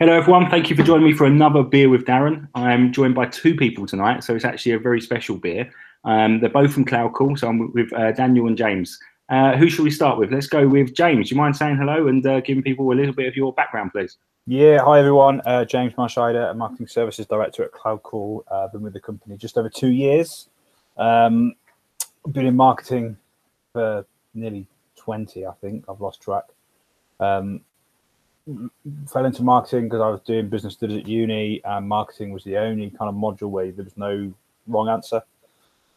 [0.00, 0.50] Hello, everyone.
[0.50, 2.48] Thank you for joining me for another beer with Darren.
[2.56, 5.70] I'm joined by two people tonight, so it's actually a very special beer.
[6.02, 8.98] Um, they're both from Cloud Call, so I'm with uh, Daniel and James.
[9.28, 10.32] Uh, who should we start with?
[10.32, 11.28] Let's go with James.
[11.28, 13.92] Do you mind saying hello and uh, giving people a little bit of your background,
[13.92, 14.16] please?
[14.48, 15.40] Yeah, hi everyone.
[15.46, 18.44] Uh, James Marsheider, a marketing services director at Cloud Call.
[18.50, 20.48] Uh, been with the company just over two years.
[20.96, 21.54] Um,
[22.32, 23.16] been in marketing
[23.72, 24.04] for
[24.34, 25.84] nearly 20, I think.
[25.88, 26.46] I've lost track.
[27.20, 27.60] Um,
[29.10, 32.56] fell into marketing because I was doing business studies at uni, and marketing was the
[32.58, 34.32] only kind of module where there was no
[34.66, 35.22] wrong answer.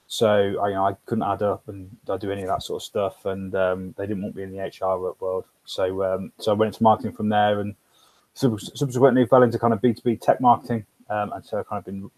[0.07, 0.29] So
[0.61, 2.85] I, you know, I couldn't add up and I do any of that sort of
[2.85, 5.45] stuff, and um, they didn't want me in the HR world.
[5.65, 7.75] So um, so I went into marketing from there, and
[8.33, 11.79] subsequently fell into kind of B two B tech marketing, um, and so I've kind
[11.79, 12.09] of been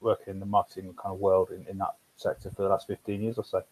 [0.00, 3.22] working in the marketing kind of world in, in that sector for the last fifteen
[3.22, 3.62] years or so.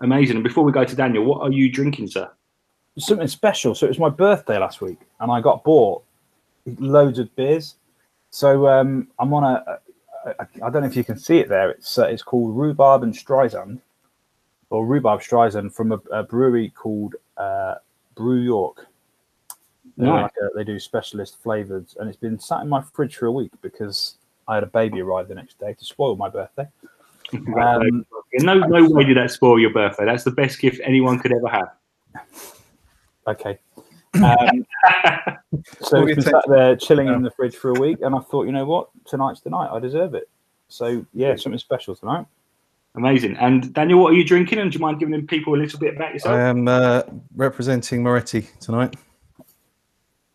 [0.00, 0.36] Amazing.
[0.36, 2.30] And before we go to Daniel, what are you drinking, sir?
[3.04, 3.74] Something special.
[3.74, 6.02] So it was my birthday last week, and I got bought
[6.78, 7.76] loads of beers.
[8.30, 9.80] So um, I'm on a,
[10.26, 10.48] a, a.
[10.64, 11.70] I don't know if you can see it there.
[11.70, 13.80] It's uh, it's called Rhubarb and Streisand,
[14.70, 17.76] or Rhubarb Streisand from a, a brewery called uh,
[18.14, 18.86] Brew York.
[19.98, 20.22] Nice.
[20.22, 23.32] Like a, they do specialist flavors, and it's been sat in my fridge for a
[23.32, 24.16] week because
[24.48, 26.66] I had a baby arrive the next day to spoil my birthday.
[27.32, 30.04] Um, no, no way did that spoil your birthday.
[30.04, 31.70] That's the best gift anyone could ever have.
[33.26, 33.58] Okay.
[34.14, 34.66] Um,
[35.80, 38.52] so we sat there chilling in the fridge for a week, and I thought, you
[38.52, 39.70] know what, tonight's the night.
[39.70, 40.28] I deserve it.
[40.68, 42.26] So yeah, something special tonight.
[42.96, 43.36] Amazing.
[43.36, 44.58] And Daniel, what are you drinking?
[44.58, 46.34] And do you mind giving people a little bit about yourself?
[46.34, 47.02] I am uh,
[47.34, 48.96] representing Moretti tonight.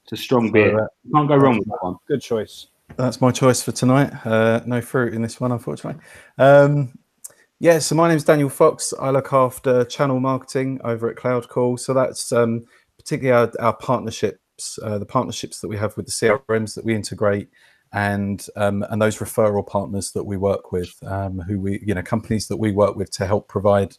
[0.03, 0.71] It's a strong beer.
[0.71, 1.95] So, uh, can't go wrong with that one.
[2.07, 2.67] Good choice.
[2.97, 4.13] That's my choice for tonight.
[4.25, 6.01] Uh, no fruit in this one, unfortunately.
[6.37, 6.93] Um,
[7.59, 8.93] yeah, so my name is Daniel Fox.
[8.99, 11.77] I look after channel marketing over at Cloud Call.
[11.77, 12.65] So that's um,
[13.11, 16.95] particularly our, our partnerships, uh, the partnerships that we have with the CRMs that we
[16.95, 17.49] integrate,
[17.91, 22.01] and um, and those referral partners that we work with, um, who we you know
[22.01, 23.97] companies that we work with to help provide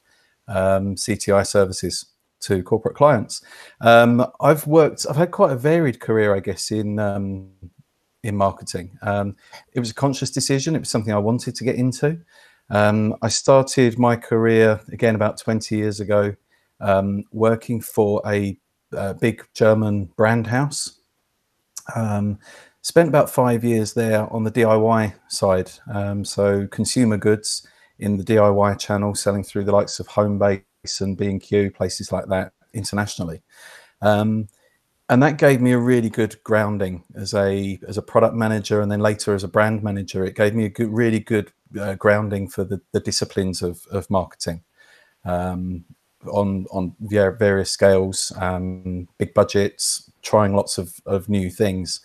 [0.49, 2.07] um, CTI services
[2.41, 3.43] to corporate clients.
[3.83, 7.51] Um, I've worked, I've had quite a varied career, I guess, in um,
[8.23, 8.99] in marketing.
[9.03, 9.37] Um,
[9.75, 10.75] it was a conscious decision.
[10.75, 12.19] It was something I wanted to get into.
[12.71, 16.35] I started my career again about 20 years ago,
[17.31, 18.57] working for a
[19.21, 20.99] big German brand house.
[21.95, 22.39] Um,
[22.83, 27.67] spent about five years there on the DIY side, um, so consumer goods
[27.99, 30.65] in the DIY channel, selling through the likes of Homebase
[31.01, 33.43] and B&Q, places like that internationally.
[34.01, 34.49] Um,
[35.09, 38.91] and that gave me a really good grounding as a as a product manager, and
[38.91, 40.25] then later as a brand manager.
[40.25, 44.09] It gave me a good, really good uh, grounding for the, the disciplines of, of
[44.11, 44.63] marketing.
[45.25, 45.85] Um,
[46.27, 52.01] on on various scales, um, big budgets, trying lots of, of new things.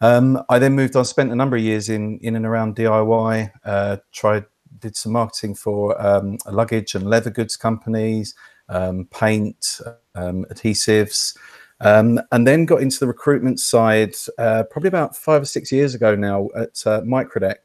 [0.00, 3.50] Um, I then moved on, spent a number of years in in and around DIY.
[3.64, 4.46] Uh, tried
[4.78, 8.34] did some marketing for um, luggage and leather goods companies,
[8.68, 9.80] um, paint,
[10.14, 11.36] um, adhesives.
[11.82, 15.94] Um, and then got into the recruitment side uh, probably about five or six years
[15.94, 17.56] ago now at uh, Microdec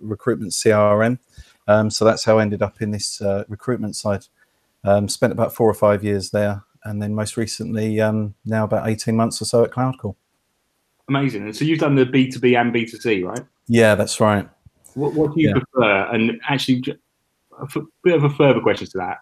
[0.00, 1.18] recruitment CRM.
[1.92, 4.26] so that's how I ended up in this uh, recruitment side.
[4.84, 8.88] Um, spent about four or five years there, and then most recently, um, now about
[8.88, 10.16] eighteen months or so at Cloud Call.
[11.08, 11.42] Amazing.
[11.44, 13.44] And so you've done the B two B and B two C, right?
[13.68, 14.48] Yeah, that's right.
[14.94, 15.60] What, what do you yeah.
[15.60, 16.14] prefer?
[16.14, 16.82] And actually,
[17.60, 19.18] a bit of a further question to that.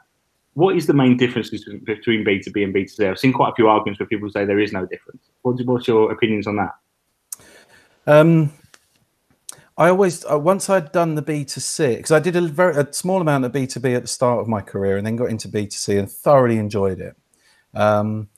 [0.54, 3.06] What is the main difference between B two B and B two C?
[3.06, 5.22] I've seen quite a few arguments where people say there is no difference.
[5.43, 6.72] what's your opinions on that?
[8.06, 8.53] Um,
[9.81, 12.77] I always uh, once I'd done the B to C because I did a very
[12.77, 15.17] a small amount of B to B at the start of my career and then
[15.17, 17.17] got into B to C and thoroughly enjoyed it.
[17.73, 18.29] Um,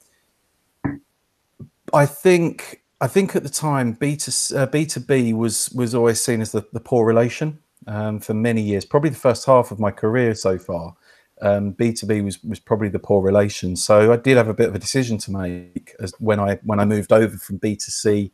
[1.92, 6.20] I think I think at the time B to uh, B B was was always
[6.20, 8.84] seen as the, the poor relation um, for many years.
[8.84, 10.94] Probably the first half of my career so far.
[11.40, 13.74] Um, B two B was was probably the poor relation.
[13.74, 16.78] So I did have a bit of a decision to make as when I when
[16.78, 18.30] I moved over from B to C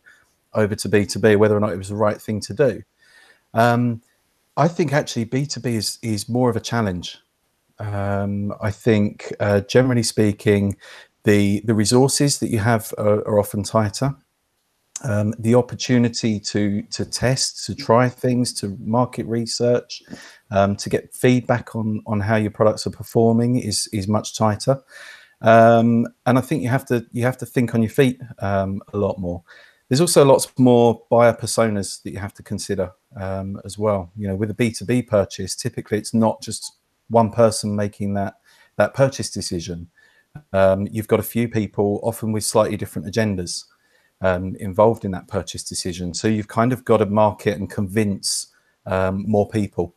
[0.53, 2.83] over to B two B whether or not it was the right thing to do.
[3.55, 4.03] Um,
[4.57, 7.19] I think actually B2B is, is more of a challenge.
[7.79, 10.77] Um, I think, uh, generally speaking,
[11.25, 14.17] the, the resources that you have are, are often tighter.
[15.05, 20.03] Um, the opportunity to to test, to try things, to market research,
[20.51, 24.83] um, to get feedback on on how your products are performing is is much tighter.
[25.41, 28.83] Um, and I think you have to you have to think on your feet um,
[28.93, 29.45] a lot more.
[29.89, 34.11] There's also lots more buyer personas that you have to consider um, as well.
[34.17, 36.77] You know, with a B2B purchase, typically it's not just
[37.09, 38.35] one person making that
[38.77, 39.89] that purchase decision.
[40.53, 43.65] Um, you've got a few people, often with slightly different agendas.
[44.21, 46.13] um, involved in that purchase decision.
[46.15, 48.49] So you've kind of got to market and convince
[48.87, 49.95] um, more people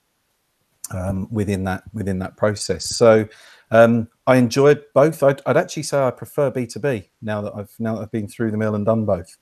[0.94, 2.86] um, within that within that process.
[2.86, 3.28] So
[3.72, 5.24] um, I enjoyed both.
[5.24, 8.12] I'd, I'd, actually say I prefer B two B now that I've now that I've
[8.12, 9.38] been through the mill and done both.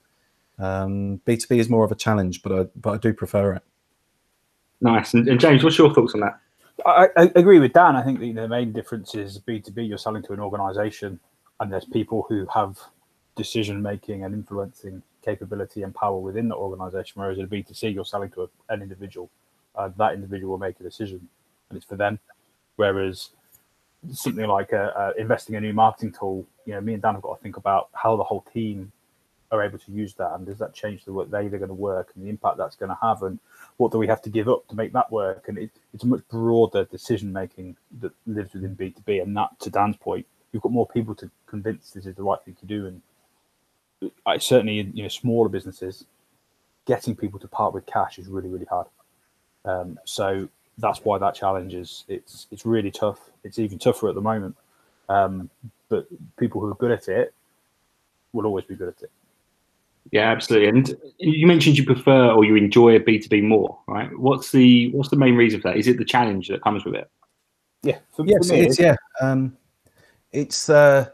[0.60, 3.54] Um, B two B is more of a challenge, but I but I do prefer
[3.54, 3.64] it.
[4.82, 5.14] Nice.
[5.14, 6.40] And, and James, what's your thoughts on that?
[6.86, 7.96] I, I, agree with Dan.
[7.96, 9.84] I think the, the main difference is B two B.
[9.84, 11.20] You're selling to an organisation,
[11.60, 12.78] and there's people who have
[13.36, 17.22] decision making and influencing capability and power within the organisation.
[17.22, 19.30] Whereas in B two C, you're selling to a, an individual.
[19.76, 21.28] Uh, that individual will make a decision,
[21.70, 22.20] and it's for them.
[22.76, 23.30] Whereas
[24.12, 27.24] something like uh, uh, investing a new marketing tool, you know, me and Dan have
[27.24, 28.92] got to think about how the whole team
[29.52, 32.12] are able to use that, and does that change the way they're going to work
[32.14, 33.40] and the impact that's going to have, and
[33.78, 35.48] what do we have to give up to make that work?
[35.48, 39.36] And it, it's a much broader decision making that lives within B two B, and
[39.38, 42.56] that, to Dan's point, you've got more people to convince this is the right thing
[42.60, 43.02] to do, and
[44.26, 46.06] I certainly in you know smaller businesses,
[46.86, 48.88] getting people to part with cash is really really hard.
[49.66, 50.48] Um, so
[50.78, 53.20] that's why that challenge is it's it's really tough.
[53.44, 54.56] It's even tougher at the moment.
[55.10, 55.50] Um,
[55.90, 56.08] but
[56.38, 57.34] people who are good at it
[58.32, 59.12] will always be good at it.
[60.12, 60.70] Yeah, absolutely.
[60.70, 64.10] And you mentioned you prefer or you enjoy B two B more, right?
[64.18, 65.78] What's the what's the main reason for that?
[65.78, 67.10] Is it the challenge that comes with it?
[67.84, 68.96] Yeah, for, yes, for me, it's yeah.
[69.22, 69.56] Um,
[70.32, 71.10] it's uh,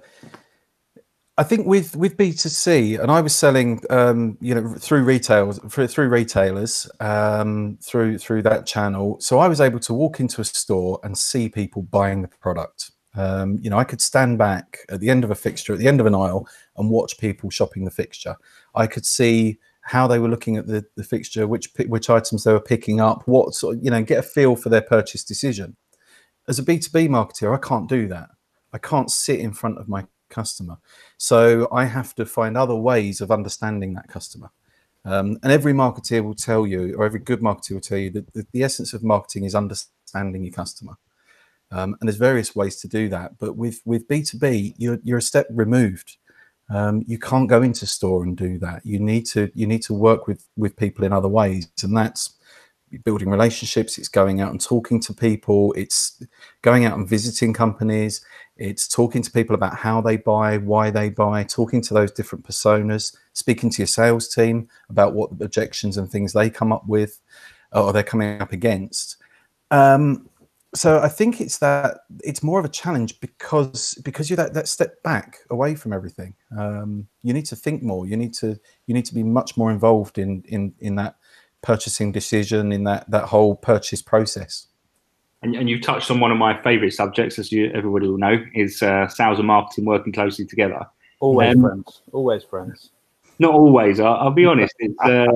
[1.37, 5.03] I think with with B two C, and I was selling, um, you know, through
[5.03, 9.19] retail through retailers um, through through that channel.
[9.19, 12.91] So I was able to walk into a store and see people buying the product.
[13.17, 15.87] Um, you know, I could stand back at the end of a fixture, at the
[15.87, 18.35] end of an aisle, and watch people shopping the fixture.
[18.75, 22.53] I could see how they were looking at the, the fixture, which which items they
[22.53, 25.75] were picking up, what sort, you know, get a feel for their purchase decision.
[26.47, 28.29] As a B two B marketer, I can't do that.
[28.73, 30.77] I can't sit in front of my customer,
[31.17, 34.49] so I have to find other ways of understanding that customer.
[35.05, 38.33] Um, and every marketer will tell you, or every good marketer will tell you, that
[38.33, 40.97] the, the essence of marketing is understanding your customer.
[41.71, 43.37] Um, and there's various ways to do that.
[43.37, 46.17] But with with B2B, you're, you're a step removed.
[46.69, 48.85] Um, you can't go into store and do that.
[48.85, 52.33] You need to you need to work with with people in other ways, and that's
[53.03, 53.97] building relationships.
[53.97, 55.73] It's going out and talking to people.
[55.73, 56.23] It's
[56.61, 58.23] going out and visiting companies.
[58.57, 62.45] It's talking to people about how they buy, why they buy, talking to those different
[62.45, 67.19] personas, speaking to your sales team about what objections and things they come up with
[67.71, 69.17] or they're coming up against.
[69.71, 70.29] Um,
[70.75, 74.67] so I think it's that it's more of a challenge because because you're that, that
[74.67, 76.35] step back away from everything.
[76.57, 78.05] Um, you need to think more.
[78.05, 81.15] You need to you need to be much more involved in in in that
[81.61, 84.67] purchasing decision in that that whole purchase process.
[85.41, 88.43] And, and you've touched on one of my favourite subjects, as you everybody will know,
[88.53, 90.85] is uh, sales and marketing working closely together.
[91.19, 92.01] Always um, friends.
[92.11, 92.91] Always friends.
[93.39, 93.99] Not always.
[93.99, 94.73] I'll, I'll be honest.
[94.79, 95.27] It's, uh,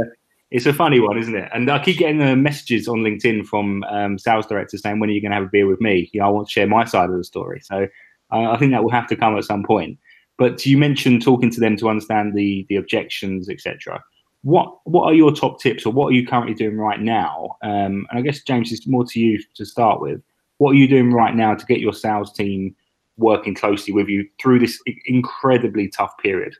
[0.51, 1.49] it's a funny one, isn't it?
[1.53, 5.13] And I keep getting the messages on LinkedIn from um, sales directors saying, "When are
[5.13, 6.09] you going to have a beer with me?
[6.11, 7.87] You know, I want to share my side of the story." So
[8.31, 9.99] uh, I think that will have to come at some point.
[10.37, 14.03] But you mentioned talking to them to understand the the objections, etc.
[14.41, 17.57] What what are your top tips, or what are you currently doing right now?
[17.61, 20.21] Um, and I guess James is more to you to start with.
[20.57, 22.75] What are you doing right now to get your sales team
[23.17, 26.55] working closely with you through this incredibly tough period?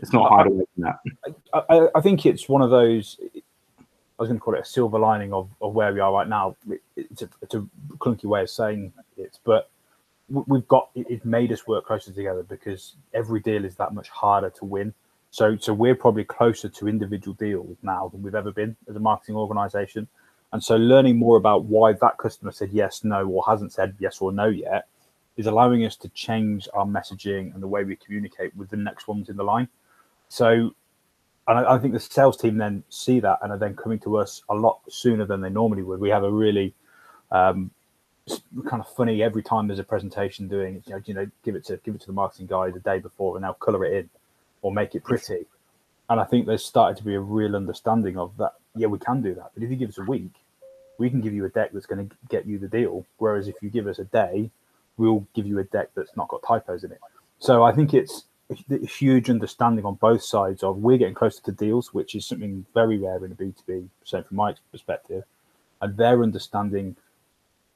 [0.00, 0.98] It's not harder than that.
[1.54, 3.18] I, I, I, think it's one of those.
[3.20, 6.28] I was going to call it a silver lining of, of where we are right
[6.28, 6.56] now.
[6.70, 7.66] It, it's, a, it's a
[7.98, 9.70] clunky way of saying it, but
[10.28, 14.50] we've got it, made us work closer together because every deal is that much harder
[14.50, 14.92] to win.
[15.30, 19.00] So, so we're probably closer to individual deals now than we've ever been as a
[19.00, 20.08] marketing organization.
[20.52, 24.20] And so, learning more about why that customer said yes, no, or hasn't said yes
[24.20, 24.88] or no yet
[25.36, 29.06] is allowing us to change our messaging and the way we communicate with the next
[29.06, 29.68] ones in the line.
[30.28, 30.74] So,
[31.48, 34.18] and I, I, think the sales team then see that and are then coming to
[34.18, 36.00] us a lot sooner than they normally would.
[36.00, 36.74] We have a really
[37.30, 37.70] um,
[38.68, 41.64] kind of funny every time there's a presentation doing you know, you know give it
[41.64, 44.10] to give it to the marketing guy the day before and they'll color it in
[44.62, 45.46] or make it pretty.
[46.08, 48.54] And I think there's started to be a real understanding of that.
[48.74, 50.32] Yeah, we can do that, but if you give us a week,
[50.98, 53.06] we can give you a deck that's going to get you the deal.
[53.18, 54.50] Whereas if you give us a day,
[54.96, 57.00] we'll give you a deck that's not got typos in it.
[57.38, 58.24] So I think it's
[58.88, 62.98] huge understanding on both sides of we're getting closer to deals, which is something very
[62.98, 65.24] rare in a B2B, so from my perspective,
[65.82, 66.96] and they're understanding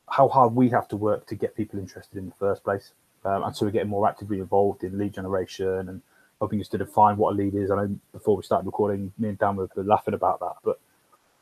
[0.08, 2.92] how hard we have to work to get people interested in the first place.
[3.24, 6.02] Um, and so we're getting more actively involved in lead generation and
[6.40, 7.70] helping us to define what a lead is.
[7.70, 10.80] I know before we started recording, me and Dan were laughing about that, but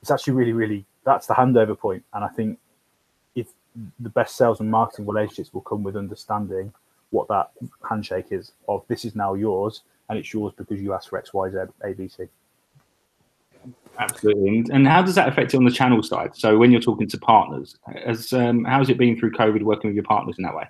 [0.03, 2.05] it's actually really, really that's the handover point.
[2.13, 2.59] And I think
[3.35, 3.49] if
[3.99, 6.73] the best sales and marketing relationships will come with understanding
[7.11, 7.50] what that
[7.88, 11.33] handshake is of this is now yours and it's yours because you asked for X,
[11.33, 12.25] Y, Z, A, B, C.
[13.99, 14.49] Absolutely.
[14.49, 16.37] And, and how does that affect it on the channel side?
[16.37, 19.97] So when you're talking to partners, as um, how's it been through COVID working with
[19.97, 20.65] your partners in that way?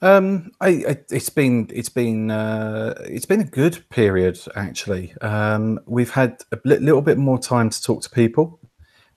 [0.00, 5.12] Um, I, I, it's been it's been uh, it's been a good period actually.
[5.20, 8.60] Um, we've had a little bit more time to talk to people.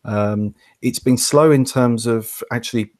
[0.03, 2.94] Um, it's been slow in terms of actually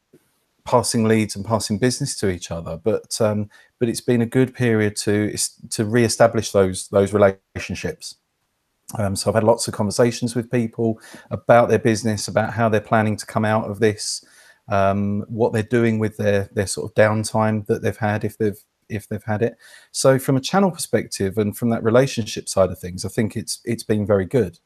[0.66, 3.50] passing leads and passing business to each other, but um,
[3.80, 5.36] but it's been a good period to
[5.70, 8.16] to re-establish those those relationships.
[8.98, 11.00] Um, so I've had lots of conversations with people
[11.30, 14.24] about their business, about how they're planning to come out of this,
[14.68, 18.60] um, what they're doing with their their sort of downtime that they've had if they've
[18.90, 19.58] if they've had it.
[19.92, 23.62] So from a channel perspective and from that relationship side of things, I think it's
[23.66, 24.60] it's been very good.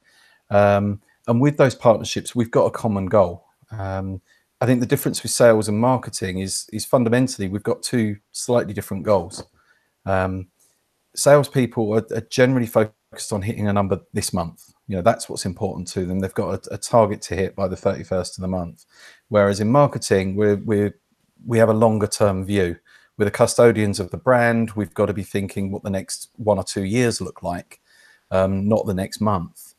[0.49, 3.45] Um, and with those partnerships, we've got a common goal.
[3.71, 4.21] Um,
[4.61, 8.73] I think the difference with sales and marketing is is fundamentally we've got two slightly
[8.73, 9.43] different goals.
[10.05, 10.47] Um,
[11.15, 14.73] salespeople are, are generally focused on hitting a number this month.
[14.87, 16.19] You know that's what's important to them.
[16.19, 18.85] They've got a, a target to hit by the thirty first of the month.
[19.27, 20.91] Whereas in marketing, we're we
[21.45, 22.77] we have a longer term view.
[23.17, 24.71] We're the custodians of the brand.
[24.71, 27.79] We've got to be thinking what the next one or two years look like,
[28.31, 29.74] um, not the next month.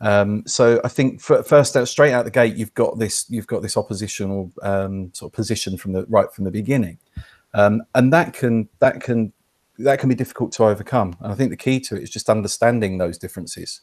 [0.00, 3.62] Um, so I think first out straight out the gate, you've got this you've got
[3.62, 6.98] this oppositional um, sort of position from the right from the beginning,
[7.54, 9.32] um, and that can that can
[9.78, 11.16] that can be difficult to overcome.
[11.20, 13.82] And I think the key to it is just understanding those differences,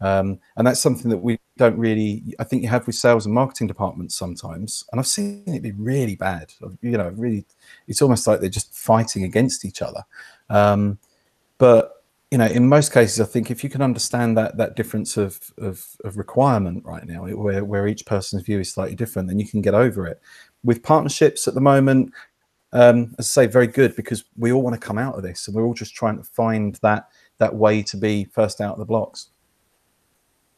[0.00, 2.22] um, and that's something that we don't really.
[2.38, 5.72] I think you have with sales and marketing departments sometimes, and I've seen it be
[5.72, 6.52] really bad.
[6.80, 7.44] You know, really,
[7.86, 10.04] it's almost like they're just fighting against each other.
[10.48, 10.98] Um,
[11.58, 12.03] but
[12.34, 15.38] you know, in most cases, I think if you can understand that that difference of
[15.56, 19.46] of, of requirement right now, where where each person's view is slightly different, then you
[19.46, 20.20] can get over it.
[20.64, 22.12] With partnerships at the moment,
[22.72, 25.46] um, as I say, very good because we all want to come out of this,
[25.46, 27.06] and we're all just trying to find that
[27.38, 29.28] that way to be first out of the blocks.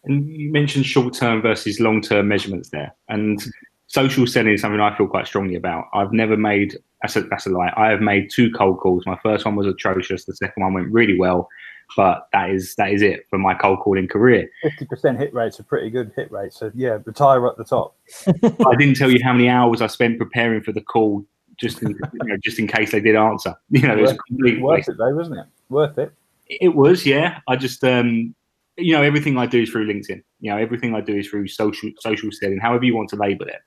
[0.05, 3.39] And you mentioned short term versus long term measurements there, and
[3.87, 5.87] social selling is something I feel quite strongly about.
[5.93, 7.73] I've never made that's a that's a lie.
[7.77, 9.05] I have made two cold calls.
[9.07, 10.25] My first one was atrocious.
[10.25, 11.49] The second one went really well
[11.95, 14.51] but that is that is it for my cold calling career.
[14.63, 16.59] Fifty percent hit rate's are pretty good hit rates.
[16.59, 17.97] So yeah, retire at the top.
[18.27, 21.25] I didn't tell you how many hours I spent preparing for the call,
[21.59, 23.55] just in, you know, just in case they did answer.
[23.71, 25.47] You know, worth, it was worth it though, wasn't it?
[25.69, 26.13] Worth it.
[26.49, 27.41] It was, yeah.
[27.49, 28.35] I just um,
[28.77, 30.23] you know, everything I do is through LinkedIn.
[30.41, 33.47] You know, everything I do is through social social selling, however you want to label
[33.47, 33.61] it.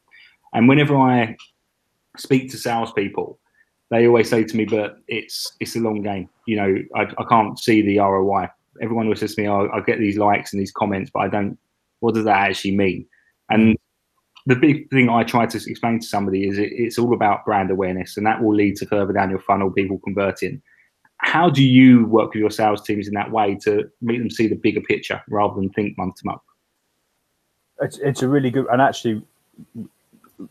[0.53, 1.35] And whenever I
[2.17, 3.39] speak to salespeople,
[3.89, 6.29] they always say to me, but it's it's a long game.
[6.47, 8.49] You know, I, I can't see the ROI.
[8.81, 11.27] Everyone always says to me, oh, I get these likes and these comments, but I
[11.27, 11.57] don't.
[11.99, 13.05] What does that actually mean?
[13.49, 13.77] And
[14.45, 17.71] the big thing I try to explain to somebody is it, it's all about brand
[17.71, 20.61] awareness, and that will lead to further down your funnel, people converting.
[21.17, 24.47] How do you work with your sales teams in that way to make them see
[24.47, 26.41] the bigger picture rather than think month to month?
[27.81, 29.21] It's, it's a really good, and actually,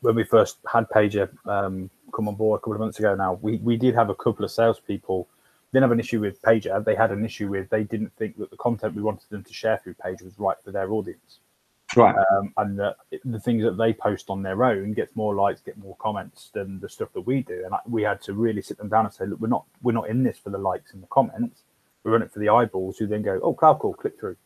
[0.01, 3.39] when we first had Paiger, um, come on board a couple of months ago now,
[3.43, 5.29] we, we did have a couple of salespeople
[5.73, 6.83] didn't have an issue with Paiger.
[6.85, 9.53] They had an issue with they didn't think that the content we wanted them to
[9.53, 11.41] share through Paiger was right for their audience.
[11.97, 12.15] Right.
[12.15, 15.79] Um, and the, the things that they post on their own gets more likes, get
[15.79, 17.63] more comments than the stuff that we do.
[17.65, 19.93] And I, we had to really sit them down and say, look, we're not we're
[19.93, 21.63] not in this for the likes and the comments.
[22.05, 24.37] We're in it for the eyeballs who then go, oh, cloud call, click through.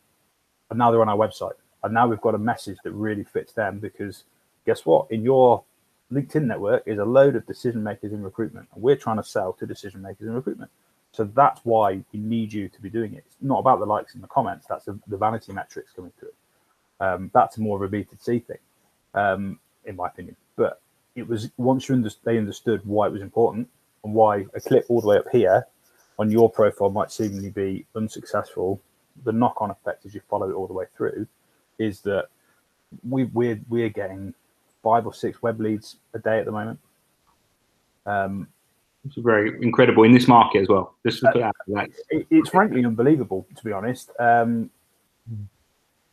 [0.69, 1.53] And now they're on our website.
[1.83, 4.23] And now we've got a message that really fits them because
[4.65, 5.11] guess what?
[5.11, 5.63] In your
[6.11, 9.53] LinkedIn network is a load of decision makers in recruitment, and we're trying to sell
[9.53, 10.71] to decision makers in recruitment.
[11.11, 13.23] So that's why we need you to be doing it.
[13.27, 14.65] It's not about the likes and the comments.
[14.67, 16.33] That's a, the vanity metrics coming through.
[16.99, 18.57] Um, that's more of a B2C thing,
[19.13, 20.35] um, in my opinion.
[20.55, 20.81] But
[21.15, 23.69] it was once you understood, they understood why it was important
[24.03, 25.67] and why a clip all the way up here
[26.17, 28.81] on your profile might seemingly be unsuccessful.
[29.23, 31.27] The knock-on effect as you follow it all the way through
[31.77, 32.27] is that
[33.07, 34.33] we, we're we're getting
[34.83, 36.79] five or six web leads a day at the moment.
[38.05, 38.47] Um,
[39.05, 40.95] it's very incredible in this market as well.
[41.05, 44.11] Just to put that, like, it, it's frankly unbelievable, to be honest.
[44.19, 44.69] Um,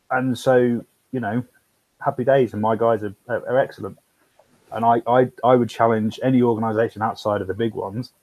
[0.09, 1.43] and so, you know,
[1.99, 3.97] happy days, and my guys are, are, are excellent.
[4.71, 8.13] And I, I, I would challenge any organisation outside of the big ones.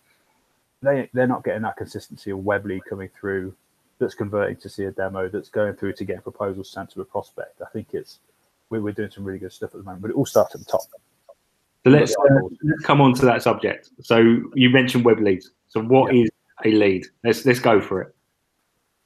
[0.82, 3.54] They, they're not getting that consistency of web lead coming through
[3.98, 7.00] that's converting to see a demo, that's going through to get a proposal sent to
[7.00, 7.60] a prospect.
[7.60, 8.20] I think it's
[8.70, 10.60] we're, we're doing some really good stuff at the moment, but it all starts at
[10.60, 10.82] the top.
[11.84, 13.90] So let's, uh, let's come on to that subject.
[14.02, 15.50] So you mentioned web leads.
[15.68, 16.24] So what yeah.
[16.24, 16.30] is
[16.64, 17.06] a lead?
[17.24, 18.14] Let's let's go for it.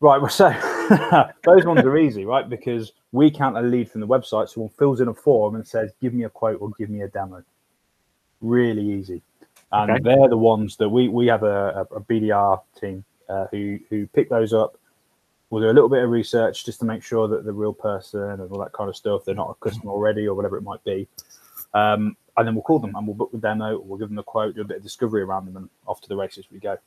[0.00, 0.20] Right.
[0.20, 0.50] Well, so
[1.44, 2.48] those ones are easy, right?
[2.48, 4.48] Because we count a lead from the website.
[4.48, 7.08] Someone fills in a form and says, "Give me a quote or give me a
[7.08, 7.44] demo."
[8.40, 9.22] Really easy.
[9.70, 10.00] and Okay.
[10.02, 14.06] they're the ones that we we have a, a, a BDR team uh, who who
[14.08, 14.76] pick those up.
[15.52, 18.22] We'll do a little bit of research just to make sure that the real person
[18.22, 19.26] and all that kind of stuff.
[19.26, 21.06] They're not a customer already or whatever it might be.
[21.74, 23.78] Um, and then we'll call them and we'll book the demo.
[23.78, 26.08] We'll give them a quote, do a bit of discovery around them, and off to
[26.08, 26.78] the races we go.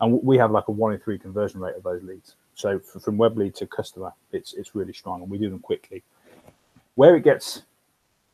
[0.00, 2.36] And we have like a one in three conversion rate of those leads.
[2.54, 6.04] So from web lead to customer, it's it's really strong, and we do them quickly.
[6.94, 7.62] Where it gets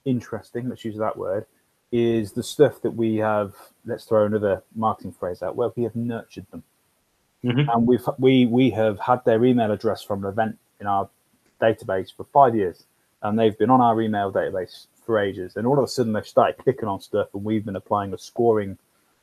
[0.04, 1.46] interesting, let's use that word,
[1.92, 3.54] is the stuff that we have.
[3.86, 5.56] Let's throw another marketing phrase out.
[5.56, 6.62] Where we have nurtured them,
[7.44, 7.72] Mhm.
[7.72, 11.08] and we've we we have had their email address from an event in our
[11.60, 12.84] database for five years,
[13.22, 15.56] and they've been on our email database for ages.
[15.56, 18.18] And all of a sudden, they've started clicking on stuff, and we've been applying a
[18.18, 18.76] scoring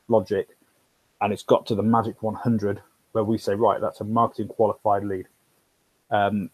[0.08, 0.48] logic,
[1.22, 2.82] and it's got to the magic 100
[3.12, 5.28] where we say, right, that's a marketing qualified lead.
[6.12, 6.50] Um,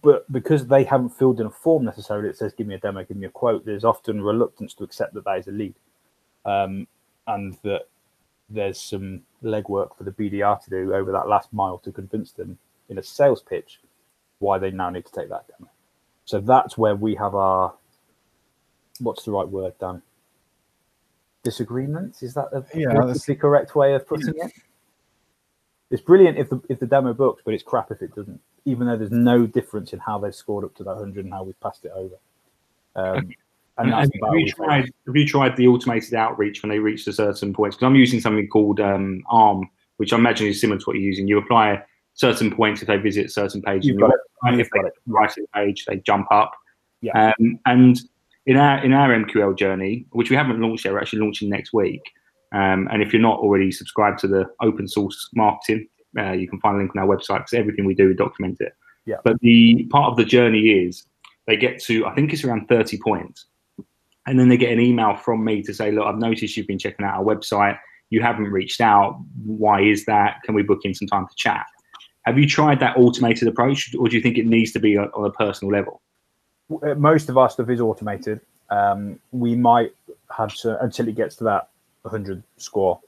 [0.00, 3.04] but because they haven't filled in a form necessarily that says, give me a demo,
[3.04, 5.74] give me a quote, there's often reluctance to accept that that is a lead.
[6.44, 6.86] Um,
[7.26, 7.82] and that
[8.52, 12.58] there's some legwork for the BDR to do over that last mile to convince them
[12.88, 13.80] in a sales pitch
[14.38, 15.70] why they now need to take that demo.
[16.24, 17.74] So that's where we have our,
[19.00, 20.02] what's the right word, Dan?
[21.42, 22.22] Disagreements?
[22.22, 24.52] Is that a Yeah, politically correct way of putting it?
[25.90, 28.40] It's brilliant if the if the demo books, but it's crap if it doesn't.
[28.64, 31.42] Even though there's no difference in how they've scored up to that hundred and how
[31.42, 32.14] we've passed it over.
[32.94, 33.34] Um,
[33.78, 37.12] and And have, you tried, have you tried the automated outreach when they reach a
[37.12, 37.76] certain points?
[37.76, 41.04] Because I'm using something called um, ARM, which I imagine is similar to what you're
[41.04, 41.26] using.
[41.26, 41.82] You apply
[42.14, 43.86] certain points if they visit certain pages.
[43.86, 44.60] You've got it.
[44.60, 44.92] if they it.
[45.06, 46.52] the page, they jump up.
[47.00, 47.32] Yeah.
[47.40, 47.98] Um, and
[48.46, 51.72] in our in our MQL journey, which we haven't launched yet, we're actually launching next
[51.72, 52.02] week.
[52.52, 55.88] Um, and if you're not already subscribed to the open source marketing,
[56.18, 58.58] uh, you can find a link on our website because everything we do, we document
[58.60, 58.74] it.
[59.06, 59.16] Yeah.
[59.24, 61.06] But the part of the journey is
[61.46, 63.46] they get to, I think it's around 30 points.
[64.26, 66.78] And then they get an email from me to say, look, I've noticed you've been
[66.78, 67.78] checking out our website.
[68.10, 69.20] You haven't reached out.
[69.44, 70.42] Why is that?
[70.44, 71.66] Can we book in some time to chat?
[72.24, 75.10] Have you tried that automated approach, or do you think it needs to be on
[75.24, 76.00] a personal level?
[76.82, 78.40] Uh, most of our stuff is automated.
[78.70, 79.94] Um, we might
[80.34, 81.68] have to until it gets to that
[82.02, 83.00] 100 score,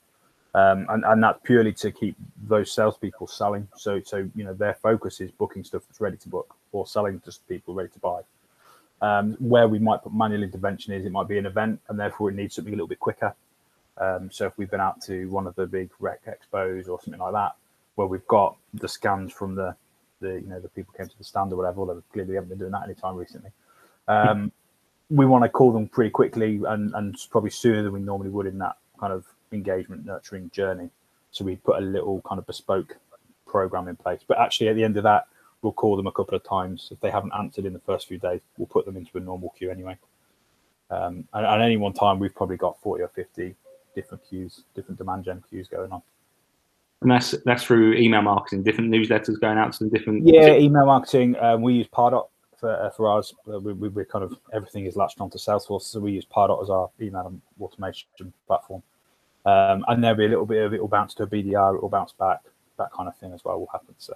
[0.55, 3.69] um, and and that's purely to keep those salespeople selling.
[3.77, 7.21] So so you know their focus is booking stuff that's ready to book or selling
[7.21, 8.21] to people ready to buy.
[9.05, 12.31] Um, where we might put manual intervention is it might be an event and therefore
[12.31, 13.35] it needs something a little bit quicker.
[13.99, 17.21] Um, so if we've been out to one of the big rec expos or something
[17.21, 17.53] like that,
[17.97, 19.77] where we've got the scans from the
[20.21, 22.49] the you know the people came to the stand or whatever, although clearly we haven't
[22.49, 23.51] been doing that anytime recently.
[24.09, 24.53] Um,
[25.11, 28.47] we want to call them pretty quickly and, and probably sooner than we normally would
[28.47, 30.89] in that kind of engagement nurturing journey.
[31.31, 32.97] So we put a little kind of bespoke
[33.47, 34.23] program in place.
[34.27, 35.27] But actually, at the end of that,
[35.65, 36.91] we'll call them a couple of times.
[36.93, 39.53] If they haven't answered in the first few days, we'll put them into a normal
[39.59, 39.99] queue anyway.
[40.91, 43.57] Um, and at any one time, we've probably got 40 or 50
[43.95, 46.03] different queues, different demand gen queues going on.
[47.01, 50.27] And that's that's through email marketing, different newsletters going out to the different.
[50.27, 51.37] Yeah, email marketing.
[51.41, 53.35] Um, we use Pardot for uh, for ours.
[53.53, 56.63] Uh, we, we, we're kind of everything is latched onto Salesforce, so we use Pardot
[56.63, 58.83] as our email and automation platform.
[59.45, 61.83] Um, and there'll be a little bit of it will bounce to a BDR, it
[61.83, 62.41] will bounce back,
[62.79, 63.95] that kind of thing as well will happen.
[63.99, 64.15] So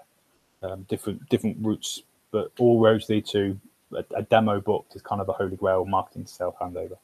[0.63, 3.59] um, different different routes, but all roads lead to
[3.93, 6.97] a, a demo booked is kind of the holy grail marketing to sale handover.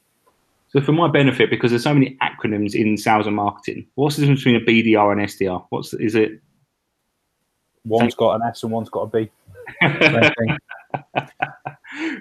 [0.69, 4.23] So for my benefit, because there's so many acronyms in sales and marketing, what's the
[4.23, 5.65] difference between a BDR and SDR?
[5.69, 6.41] What's is it?
[7.85, 9.31] One's got an S and one's got a B.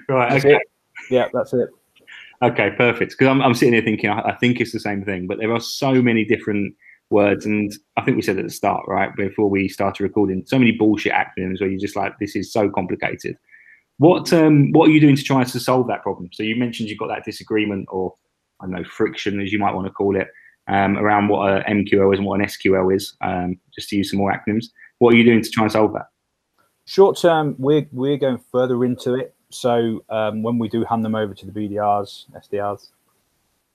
[0.08, 0.30] Right.
[0.30, 0.54] That's Okay.
[0.54, 0.62] it.
[1.10, 1.68] Yeah, that's it.
[2.42, 2.70] Okay.
[2.76, 3.12] Perfect.
[3.12, 5.52] Because I'm, I'm sitting here thinking, I, I think it's the same thing, but there
[5.52, 6.76] are so many different
[7.10, 10.58] words, and I think we said at the start, right before we started recording, so
[10.58, 13.36] many bullshit acronyms where you're just like, this is so complicated.
[13.98, 16.30] What um what are you doing to try to solve that problem?
[16.32, 18.14] So you mentioned you've got that disagreement, or
[18.60, 20.28] I don't know, friction, as you might want to call it,
[20.66, 23.16] um, around what a MQL is and what an SQL is.
[23.20, 24.66] Um, just to use some more acronyms.
[24.98, 26.06] What are you doing to try and solve that?
[26.86, 29.34] Short term, we're we're going further into it.
[29.50, 32.88] So um, when we do hand them over to the BDRs, SDRs,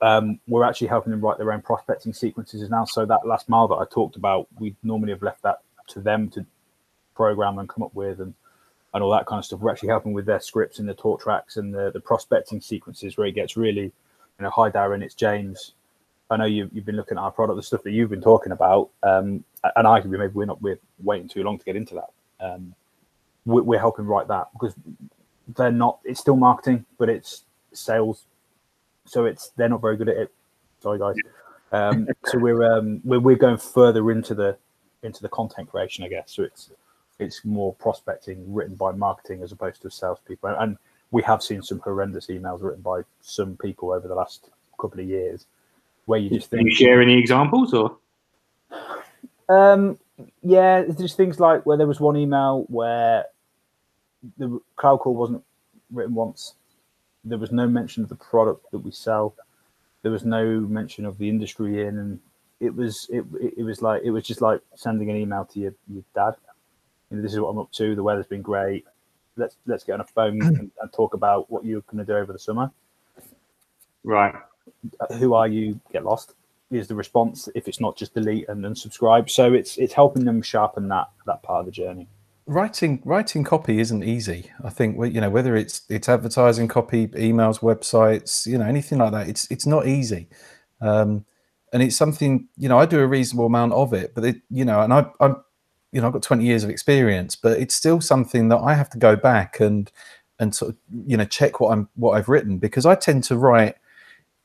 [0.01, 2.85] um, we're actually helping them write their own prospecting sequences now.
[2.85, 5.59] So that last mile that I talked about, we'd normally have left that
[5.89, 6.45] to them to
[7.15, 8.33] program and come up with and
[8.93, 9.59] and all that kind of stuff.
[9.59, 13.17] We're actually helping with their scripts and the talk tracks and the, the prospecting sequences
[13.17, 13.91] where it gets really, you
[14.39, 15.73] know, hi Darren, it's James.
[16.31, 18.51] I know you've, you've been looking at our product, the stuff that you've been talking
[18.51, 22.11] about, um, and arguably maybe we're not we're waiting too long to get into that.
[22.39, 22.73] Um,
[23.45, 24.75] we're, we're helping write that because
[25.55, 25.99] they're not.
[26.03, 28.25] It's still marketing, but it's sales,
[29.09, 30.31] so it's they're not very good at it.
[30.81, 31.15] Sorry, guys.
[31.71, 34.57] Um, so we're, um, we're we're going further into the
[35.03, 36.31] into the content creation, I guess.
[36.31, 36.71] So it's
[37.19, 40.55] it's more prospecting written by marketing as opposed to salespeople.
[40.59, 40.77] And
[41.11, 45.07] we have seen some horrendous emails written by some people over the last couple of
[45.07, 45.45] years
[46.05, 47.97] where you just Can think you share any examples or?
[49.49, 49.97] Um,
[50.43, 53.25] yeah, there's things like where there was one email where
[54.37, 55.43] the cloud call wasn't
[55.91, 56.53] written once.
[57.23, 59.35] There was no mention of the product that we sell.
[60.01, 62.19] There was no mention of the industry in, and
[62.59, 63.25] it was it
[63.57, 66.35] it was like it was just like sending an email to your, your dad.
[67.09, 67.95] You know, this is what I'm up to.
[67.95, 68.85] The weather's been great.
[69.35, 72.17] Let's let's get on a phone and, and talk about what you're going to do
[72.17, 72.71] over the summer.
[74.03, 74.35] Right.
[74.99, 75.79] Uh, Who are you?
[75.91, 76.35] Get lost
[76.71, 79.29] is the response if it's not just delete and unsubscribe.
[79.29, 82.07] So it's it's helping them sharpen that that part of the journey.
[82.49, 84.51] Writing writing copy isn't easy.
[84.63, 89.11] I think you know whether it's it's advertising copy emails websites you know anything like
[89.11, 90.27] that it's it's not easy.
[90.81, 91.25] Um
[91.73, 94.65] and it's something you know i do a reasonable amount of it but it you
[94.65, 95.35] know and i i'm
[95.91, 98.89] you know i've got 20 years of experience but it's still something that i have
[98.89, 99.91] to go back and
[100.39, 103.37] and sort of you know check what i'm what i've written because i tend to
[103.37, 103.75] write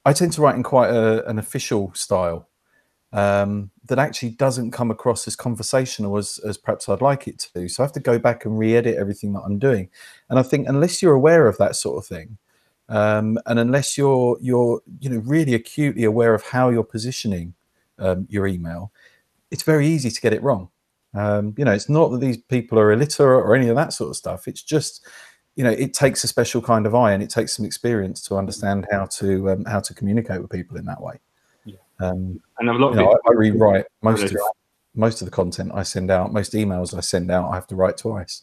[0.04, 2.48] i tend to write in quite a, an official style
[3.14, 7.68] um, that actually doesn't come across as conversational as, as perhaps I'd like it to.
[7.68, 9.88] So I have to go back and re-edit everything that I'm doing.
[10.28, 12.36] And I think unless you're aware of that sort of thing,
[12.88, 17.54] um, and unless you're you're you know really acutely aware of how you're positioning
[17.98, 18.92] um, your email,
[19.50, 20.68] it's very easy to get it wrong.
[21.14, 24.10] Um, you know, it's not that these people are illiterate or any of that sort
[24.10, 24.48] of stuff.
[24.48, 25.06] It's just
[25.54, 28.36] you know it takes a special kind of eye and it takes some experience to
[28.36, 31.20] understand how to um, how to communicate with people in that way.
[32.00, 32.08] Yeah.
[32.08, 34.50] Um, And a lot of know, it, I, I rewrite most of Really?
[34.94, 37.76] most of the content I send out, most emails I send out, I have to
[37.76, 38.42] write twice.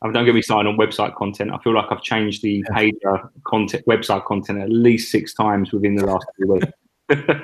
[0.00, 1.52] I mean, don't get me started on website content.
[1.52, 5.72] I feel like I've changed the page uh, content, website content at least six times
[5.72, 6.72] within the last few weeks.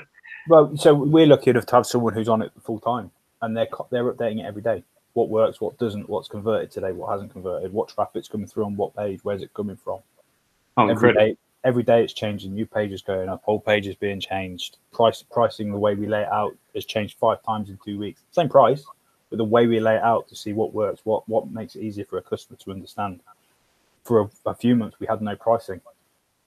[0.48, 3.10] Well, so we're lucky enough to have someone who's on it full time,
[3.42, 4.82] and they're they're updating it every day.
[5.12, 8.76] What works, what doesn't, what's converted today, what hasn't converted, what traffic's coming through on
[8.76, 10.00] what page, where's it coming from.
[10.78, 11.26] Oh, every incredible.
[11.26, 12.54] day, every day it's changing.
[12.54, 14.78] New pages going up, whole pages being changed.
[14.92, 18.22] Price pricing, the way we lay it out, has changed five times in two weeks.
[18.32, 18.84] Same price,
[19.30, 21.82] but the way we lay it out to see what works, what what makes it
[21.82, 23.20] easier for a customer to understand.
[24.04, 25.80] For a, a few months, we had no pricing,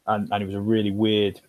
[0.07, 1.39] and and it was a really weird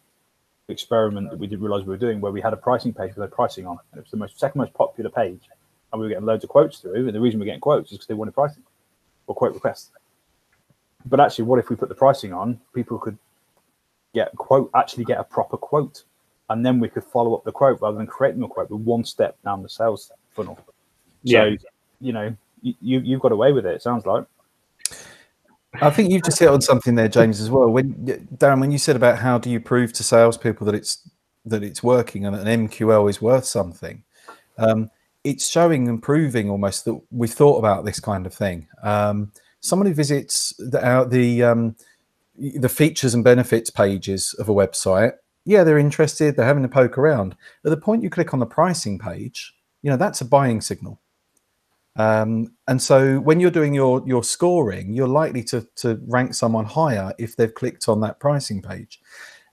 [0.68, 3.18] experiment that we didn't realize we were doing, where we had a pricing page with
[3.18, 5.48] no pricing on, and it was the most second most popular page,
[5.92, 7.06] and we were getting loads of quotes through.
[7.06, 8.62] And the reason we're getting quotes is because they wanted pricing
[9.26, 9.90] or quote requests.
[11.04, 12.60] But actually, what if we put the pricing on?
[12.74, 13.18] People could
[14.14, 16.04] get a quote, actually get a proper quote,
[16.50, 19.04] and then we could follow up the quote rather than creating a quote with one
[19.04, 20.56] step down the sales funnel.
[20.66, 20.72] So,
[21.22, 21.56] Yeah.
[22.00, 23.74] you know, you, you you've got away with it.
[23.74, 24.24] It sounds like.
[25.80, 27.68] I think you've just hit on something there, James, as well.
[27.70, 27.94] When
[28.36, 31.08] Darren, when you said about how do you prove to salespeople that it's
[31.46, 34.02] that it's working and an MQL is worth something,
[34.58, 34.90] um,
[35.24, 38.68] it's showing and proving almost that we've thought about this kind of thing.
[38.82, 41.76] Um, someone who visits the uh, the um,
[42.42, 45.12] the features and benefits pages of a website,
[45.44, 46.36] yeah, they're interested.
[46.36, 47.36] They're having a poke around.
[47.64, 51.00] At the point you click on the pricing page, you know that's a buying signal.
[51.96, 56.64] Um, and so when you're doing your your scoring, you're likely to to rank someone
[56.64, 59.00] higher if they've clicked on that pricing page.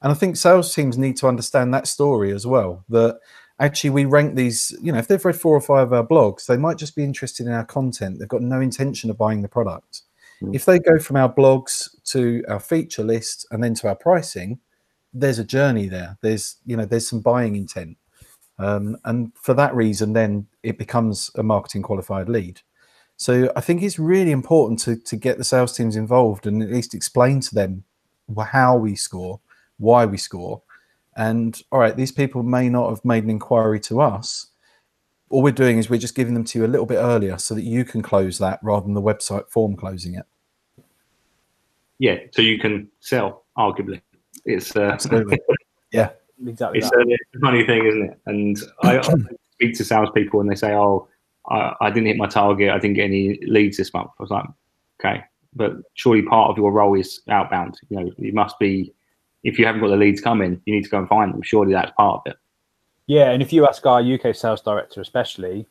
[0.01, 2.85] And I think sales teams need to understand that story as well.
[2.89, 3.19] That
[3.59, 6.45] actually we rank these, you know, if they've read four or five of our blogs,
[6.45, 8.17] they might just be interested in our content.
[8.17, 10.03] They've got no intention of buying the product.
[10.41, 10.55] Mm.
[10.55, 14.59] If they go from our blogs to our feature list and then to our pricing,
[15.13, 16.17] there's a journey there.
[16.21, 17.97] There's you know there's some buying intent.
[18.57, 22.61] Um, and for that reason, then it becomes a marketing qualified lead.
[23.15, 26.71] So I think it's really important to to get the sales teams involved and at
[26.71, 27.83] least explain to them
[28.37, 29.39] how we score,
[29.77, 30.61] why we score,
[31.15, 34.47] and all right, these people may not have made an inquiry to us.
[35.29, 37.53] All we're doing is we're just giving them to you a little bit earlier so
[37.55, 40.25] that you can close that rather than the website form closing it.
[41.99, 44.01] Yeah, so you can sell, arguably.
[44.45, 45.39] It's uh, Absolutely.
[45.91, 46.09] yeah.
[46.45, 46.79] Exactly.
[46.79, 47.17] it's that.
[47.35, 48.19] a, funny thing, isn't it?
[48.25, 51.07] And I often speak to salespeople and they say, "Oh,
[51.49, 52.69] I, I didn't hit my target.
[52.69, 54.45] I didn't get any leads this month." I was like,
[54.99, 57.77] "Okay, but surely part of your role is outbound.
[57.89, 58.93] You know, you must be.
[59.43, 61.41] If you haven't got the leads coming, you need to go and find them.
[61.41, 62.37] Surely that's part of it."
[63.07, 65.65] Yeah, and if you ask our UK sales director, especially,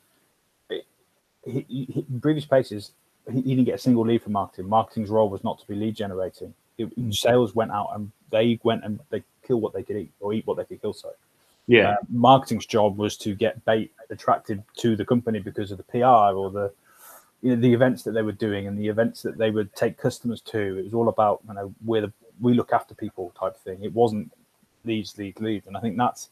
[0.69, 0.83] he,
[1.45, 2.93] he, he, in previous places,
[3.33, 4.69] he, didn't get a single lead for marketing.
[4.69, 6.55] Marketing's role was not to be lead generating.
[6.79, 10.33] It, sales went out and they went and they kill what they could eat or
[10.33, 10.93] eat what they could kill.
[10.93, 11.11] So,
[11.67, 15.85] Yeah, Uh, marketing's job was to get bait attracted to the company because of the
[15.85, 16.73] PR or the
[17.43, 19.97] you know the events that they were doing and the events that they would take
[19.97, 20.79] customers to.
[20.79, 23.83] It was all about you know we're the we look after people type of thing.
[23.83, 24.33] It wasn't
[24.85, 26.29] leads, leads, leads, and I think that's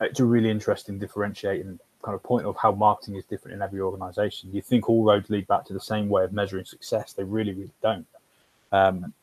[0.00, 3.80] it's a really interesting differentiating kind of point of how marketing is different in every
[3.80, 4.50] organization.
[4.52, 7.12] You think all roads lead back to the same way of measuring success.
[7.12, 8.06] They really, really don't.
[8.72, 9.14] Um,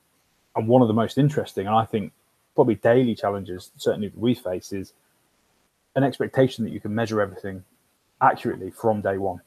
[0.55, 2.11] and one of the most interesting, and I think
[2.55, 4.93] probably daily challenges, certainly that we face, is
[5.95, 7.63] an expectation that you can measure everything
[8.21, 9.41] accurately from day one.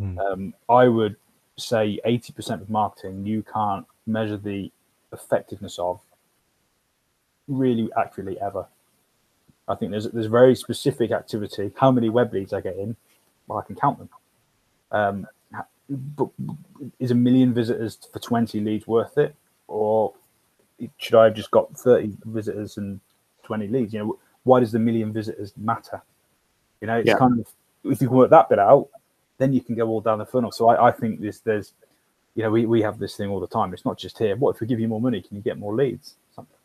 [0.00, 0.18] Mm.
[0.18, 1.16] Um, I would
[1.56, 4.70] say 80% of marketing you can't measure the
[5.12, 6.00] effectiveness of
[7.46, 8.66] really accurately ever.
[9.68, 11.72] I think there's there's very specific activity.
[11.76, 12.96] How many web leads I get in,
[13.46, 14.08] well, I can count them.
[14.90, 15.26] Um,
[15.88, 16.28] but
[16.98, 19.34] is a million visitors for 20 leads worth it,
[19.68, 20.14] or
[20.98, 23.00] should I have just got 30 visitors and
[23.44, 23.92] 20 leads?
[23.92, 26.02] You know, why does the million visitors matter?
[26.80, 27.16] You know, it's yeah.
[27.16, 27.46] kind of
[27.84, 28.88] if you can work that bit out,
[29.38, 30.52] then you can go all down the funnel.
[30.52, 31.74] So I, I think this there's
[32.34, 33.72] you know, we, we have this thing all the time.
[33.72, 34.36] It's not just here.
[34.36, 35.22] What if we give you more money?
[35.22, 36.16] Can you get more leads?
[36.34, 36.56] Something.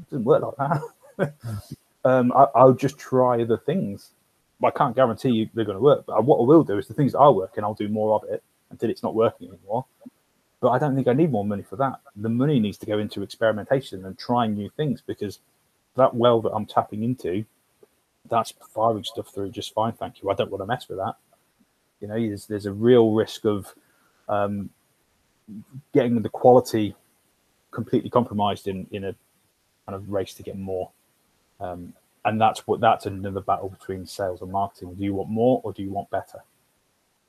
[0.00, 0.82] It doesn't work like
[1.18, 1.34] that.
[2.04, 4.10] um, I, I'll just try the things.
[4.62, 6.04] I can't guarantee you they're going to work.
[6.06, 8.24] But what I will do is the things that are working, I'll do more of
[8.30, 9.86] it until it's not working anymore.
[10.60, 12.00] But I don't think I need more money for that.
[12.16, 15.38] The money needs to go into experimentation and trying new things because
[15.96, 17.44] that well that I'm tapping into,
[18.28, 19.92] that's firing stuff through just fine.
[19.92, 20.30] Thank you.
[20.30, 21.14] I don't want to mess with that.
[22.00, 23.74] You know, there's, there's a real risk of
[24.28, 24.70] um,
[25.92, 26.94] getting the quality
[27.70, 29.14] completely compromised in in a
[29.86, 30.90] kind of race to get more.
[31.60, 31.92] Um,
[32.24, 34.94] and that's what that's another battle between sales and marketing.
[34.94, 36.42] Do you want more or do you want better?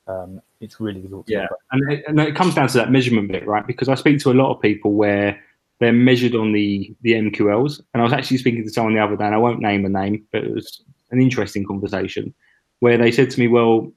[0.07, 1.29] Um, it's really difficult.
[1.29, 3.65] yeah, and it, and it comes down to that measurement bit, right?
[3.65, 5.39] Because I speak to a lot of people where
[5.79, 9.15] they're measured on the the MQLs, and I was actually speaking to someone the other
[9.15, 12.33] day, and I won't name a name, but it was an interesting conversation
[12.79, 13.91] where they said to me, "Well,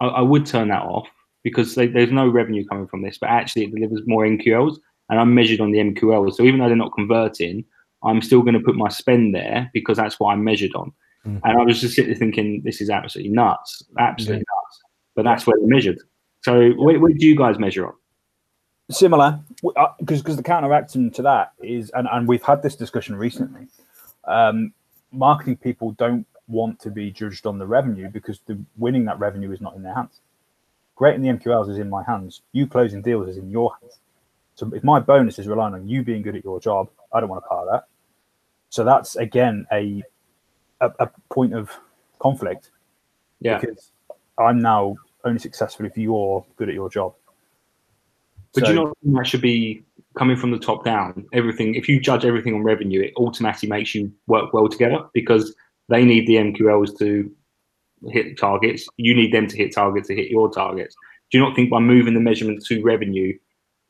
[0.00, 1.08] I, I would turn that off
[1.42, 5.20] because they, there's no revenue coming from this, but actually it delivers more MQLs, and
[5.20, 6.34] I'm measured on the MQLs.
[6.34, 7.64] So even though they're not converting,
[8.04, 10.92] I'm still going to put my spend there because that's what I'm measured on.
[11.26, 11.38] Mm-hmm.
[11.44, 14.64] And I was just sitting there thinking, this is absolutely nuts, absolutely yeah.
[14.64, 14.80] nuts.
[15.14, 15.98] But that's where they're measured.
[16.42, 17.94] So what, what do you guys measure on?
[18.90, 23.14] Similar, because uh, because the counteracting to that is, and, and we've had this discussion
[23.16, 23.68] recently.
[24.24, 24.72] Um,
[25.12, 29.52] marketing people don't want to be judged on the revenue because the winning that revenue
[29.52, 30.20] is not in their hands.
[30.96, 32.42] Great in the MQLs is in my hands.
[32.52, 33.98] You closing deals is in your hands.
[34.54, 37.30] So if my bonus is relying on you being good at your job, I don't
[37.30, 37.88] want to part of that.
[38.72, 40.02] So that's again a
[40.80, 41.70] a, a point of
[42.18, 42.70] conflict.
[43.38, 43.58] Yeah.
[43.58, 43.90] Because
[44.38, 47.12] I'm now only successful if you're good at your job.
[48.54, 49.84] But so, you know that should be
[50.16, 51.26] coming from the top down.
[51.34, 55.54] Everything if you judge everything on revenue, it automatically makes you work well together because
[55.90, 57.30] they need the MQLs to
[58.06, 58.88] hit targets.
[58.96, 60.96] You need them to hit targets to hit your targets.
[61.30, 63.36] Do you not think by moving the measurement to revenue,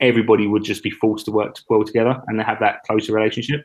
[0.00, 3.64] everybody would just be forced to work well together and they have that closer relationship?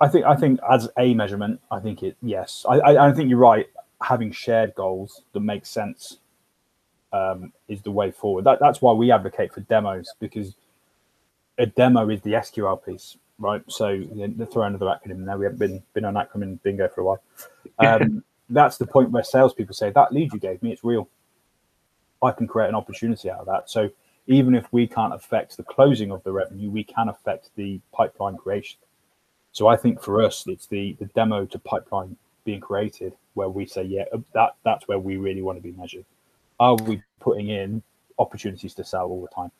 [0.00, 2.64] I think I think as a measurement, I think it yes.
[2.68, 3.66] I I, I think you're right.
[4.02, 6.18] Having shared goals that make sense
[7.12, 8.44] um, is the way forward.
[8.44, 10.54] That, that's why we advocate for demos because
[11.58, 13.62] a demo is the SQL piece, right?
[13.68, 15.38] So you know, throw another acronym there.
[15.38, 17.22] We haven't been been on acronym bingo for a while.
[17.78, 21.08] Um, that's the point where salespeople say that lead you gave me, it's real.
[22.22, 23.70] I can create an opportunity out of that.
[23.70, 23.90] So
[24.26, 28.36] even if we can't affect the closing of the revenue, we can affect the pipeline
[28.36, 28.78] creation.
[29.56, 32.14] So I think for us, it's the the demo to pipeline
[32.44, 36.04] being created where we say, yeah, that that's where we really want to be measured.
[36.60, 37.82] Are we putting in
[38.18, 39.50] opportunities to sell all the time?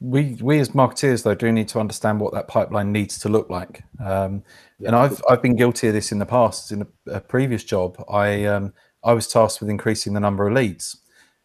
[0.00, 3.50] we we as marketeers though do need to understand what that pipeline needs to look
[3.50, 4.40] like um,
[4.78, 4.86] yeah.
[4.86, 8.00] and i've i've been guilty of this in the past in a, a previous job
[8.08, 8.72] i um,
[9.02, 11.00] i was tasked with increasing the number of leads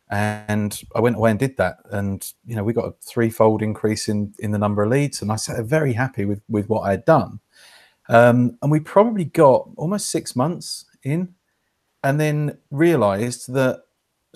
[0.09, 4.09] and i went away and did that and you know we got a threefold increase
[4.09, 6.91] in in the number of leads and i was very happy with with what i
[6.91, 7.39] had done
[8.09, 11.35] um, and we probably got almost six months in
[12.03, 13.83] and then realized that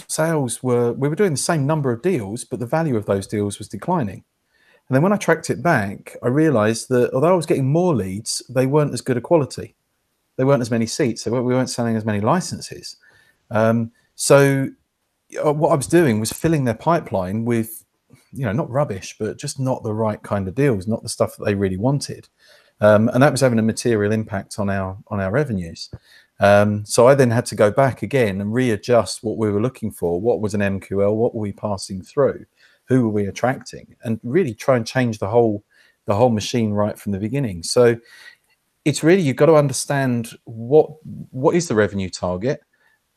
[0.08, 3.28] sales were we were doing the same number of deals, but the value of those
[3.28, 4.24] deals was declining.
[4.88, 7.96] And then when I tracked it back, I realized that although I was getting more
[7.96, 9.76] leads, they weren't as good a quality.
[10.36, 11.26] They weren't as many seats.
[11.26, 12.98] we weren't selling as many licenses.
[13.50, 14.68] Um, so
[15.42, 17.86] what I was doing was filling their pipeline with,
[18.32, 21.38] you know, not rubbish, but just not the right kind of deals, not the stuff
[21.38, 22.28] that they really wanted.
[22.82, 25.90] Um, and that was having a material impact on our on our revenues.
[26.40, 29.92] Um, so I then had to go back again and readjust what we were looking
[29.92, 30.20] for.
[30.20, 31.16] What was an MQL?
[31.16, 32.46] What were we passing through?
[32.86, 33.96] Who were we attracting?
[34.04, 35.64] And really try and change the whole
[36.06, 37.64] the whole machine right from the beginning.
[37.64, 37.96] So
[38.84, 40.90] it's really you've got to understand what
[41.32, 42.62] what is the revenue target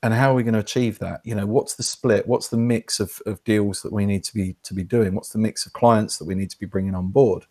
[0.07, 2.57] and how are we going to achieve that you know what's the split what's the
[2.57, 5.67] mix of, of deals that we need to be to be doing what's the mix
[5.67, 7.45] of clients that we need to be bringing on board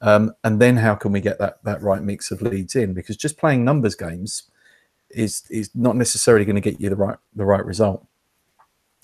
[0.00, 3.16] um, and then how can we get that that right mix of leads in because
[3.16, 4.50] just playing numbers games
[5.14, 8.06] is is not necessarily going to get you the right the right result.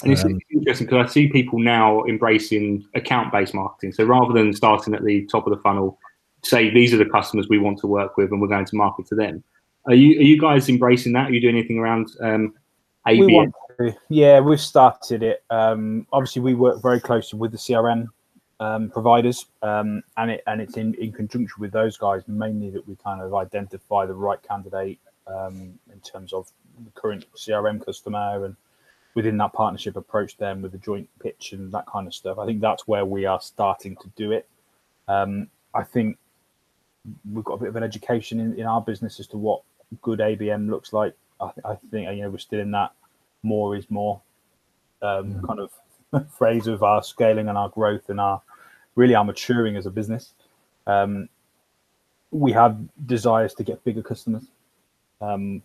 [0.03, 3.93] And it's, um, interesting because I see people now embracing account based marketing.
[3.93, 5.99] So rather than starting at the top of the funnel,
[6.43, 9.07] say these are the customers we want to work with and we're going to market
[9.09, 9.45] to them.
[9.87, 11.29] Are you are you guys embracing that?
[11.29, 12.55] Are you doing anything around um,
[13.07, 13.27] ABM?
[13.27, 13.97] We want to.
[14.09, 15.45] Yeah, we've started it.
[15.51, 18.07] Um, obviously, we work very closely with the CRM
[18.61, 22.87] um, providers, um, and it and it's in, in conjunction with those guys mainly that
[22.87, 26.49] we kind of identify the right candidate um, in terms of
[26.85, 28.57] the current CRM customer and
[29.15, 32.39] within that partnership approach them with the joint pitch and that kind of stuff.
[32.39, 34.47] I think that's where we are starting to do it.
[35.09, 36.17] Um, I think
[37.33, 39.63] we've got a bit of an education in, in our business as to what
[40.03, 41.15] good ABM looks like.
[41.41, 42.93] I, I think you know we're still in that
[43.43, 44.21] more is more
[45.03, 48.43] um, kind of phrase of our scaling and our growth and our
[48.97, 50.33] really our maturing as a business.
[50.87, 51.29] Um,
[52.31, 54.45] we have desires to get bigger customers,
[55.21, 55.63] um,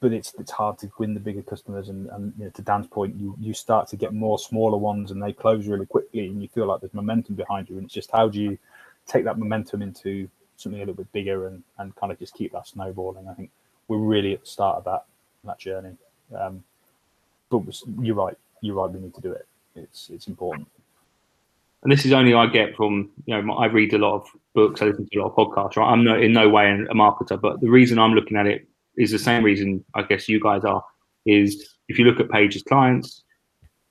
[0.00, 1.88] but it's it's hard to win the bigger customers.
[1.88, 5.10] And, and you know, to Dan's point, you you start to get more smaller ones,
[5.10, 7.76] and they close really quickly, and you feel like there's momentum behind you.
[7.76, 8.58] And it's just how do you
[9.06, 12.52] take that momentum into something a little bit bigger and, and kind of just keep
[12.52, 13.28] that snowballing.
[13.28, 13.50] I think
[13.88, 15.04] we're really at the start of that
[15.44, 15.96] that journey.
[16.36, 16.64] Um,
[17.50, 17.62] but
[18.00, 18.36] you're right.
[18.60, 18.90] You're right.
[18.90, 19.46] We need to do it.
[19.74, 20.68] It's it's important
[21.86, 24.82] and this is only I get from you know I read a lot of books,
[24.82, 25.76] I listen to a lot of podcasts.
[25.76, 28.66] Right, I'm no in no way a marketer, but the reason I'm looking at it
[28.96, 30.82] is the same reason I guess you guys are.
[31.26, 33.22] Is if you look at Paiger's clients,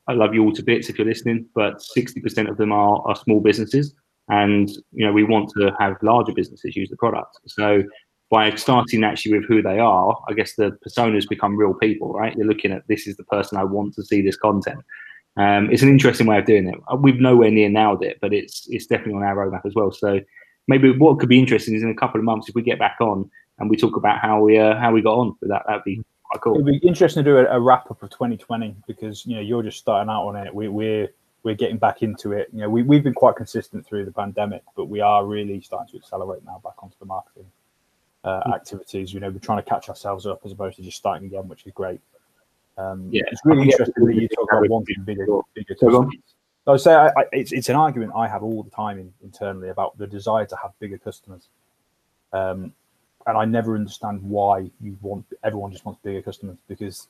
[0.10, 3.16] I love you all to bits if you're listening, but 60% of them are, are
[3.16, 3.94] small businesses,
[4.28, 7.38] and you know we want to have larger businesses use the product.
[7.48, 7.82] So
[8.30, 12.36] by starting actually with who they are, I guess the personas become real people, right?
[12.36, 14.80] You're looking at this is the person I want to see this content.
[15.38, 16.76] Um, it's an interesting way of doing it.
[16.92, 19.92] Uh, we've nowhere near nailed it, but it's it's definitely on our roadmap as well.
[19.92, 20.22] So
[20.68, 22.98] maybe what could be interesting is in a couple of months if we get back
[23.02, 25.64] on and we talk about how we uh, how we got on with that.
[25.68, 26.56] That'd be quite cool.
[26.56, 29.64] It'd be interesting to do a, a wrap up of 2020 because you know you're
[29.64, 30.56] just starting out on it.
[30.56, 31.10] We, we're
[31.44, 32.48] we're getting back into it.
[32.54, 35.92] You know, we we've been quite consistent through the pandemic, but we are really starting
[35.92, 37.52] to accelerate now back onto the marketing
[38.26, 39.14] uh, activities.
[39.14, 41.66] You know, we're trying to catch ourselves up as opposed to just starting again, which
[41.66, 42.02] is great.
[42.78, 46.14] Um, yeah, it's really interesting that you talk about wanting bigger, bigger customers.
[46.68, 49.14] I would say I, I, it's it's an argument I have all the time in,
[49.24, 51.48] internally about the desire to have bigger customers,
[52.34, 52.74] um,
[53.28, 57.08] and I never understand why you want everyone just wants bigger customers because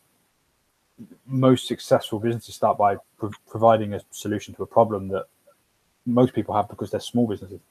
[1.25, 5.25] most successful businesses start by pro- providing a solution to a problem that
[6.05, 7.61] most people have because they're small businesses.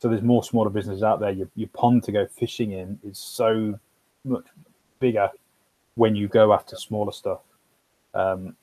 [0.00, 1.30] So there's more smaller businesses out there.
[1.30, 3.78] Your, your pond to go fishing in is so
[4.24, 4.44] much
[5.00, 5.30] bigger
[5.94, 7.40] when you go after smaller stuff.
[8.14, 8.56] Um,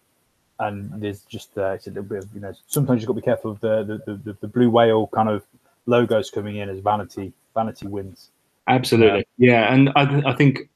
[0.60, 3.22] and there's just uh, it's a little bit of you know sometimes you've got to
[3.22, 5.44] be careful of the the, the, the blue whale kind of
[5.86, 8.30] logos coming in as vanity vanity wins.
[8.68, 10.70] Absolutely, uh, yeah, and I, I think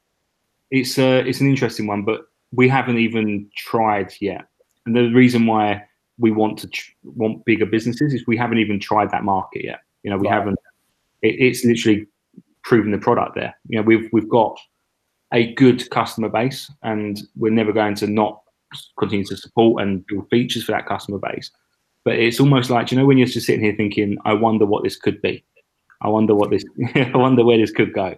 [0.70, 4.48] it's uh, it's an interesting one, but we haven't even tried yet.
[4.86, 5.84] And the reason why
[6.18, 9.82] we want to tr- want bigger businesses is we haven't even tried that market yet.
[10.04, 10.36] You know, we right.
[10.36, 10.60] haven't.
[11.22, 12.08] It, it's literally
[12.64, 13.56] proven the product there.
[13.68, 14.58] You know, we've we've got
[15.34, 18.42] a good customer base, and we're never going to not
[18.98, 21.52] continue to support and build features for that customer base.
[22.06, 24.84] But it's almost like you know when you're just sitting here thinking, I wonder what
[24.84, 25.44] this could be.
[26.02, 26.64] I wonder what this.
[26.96, 28.16] I wonder where this could go.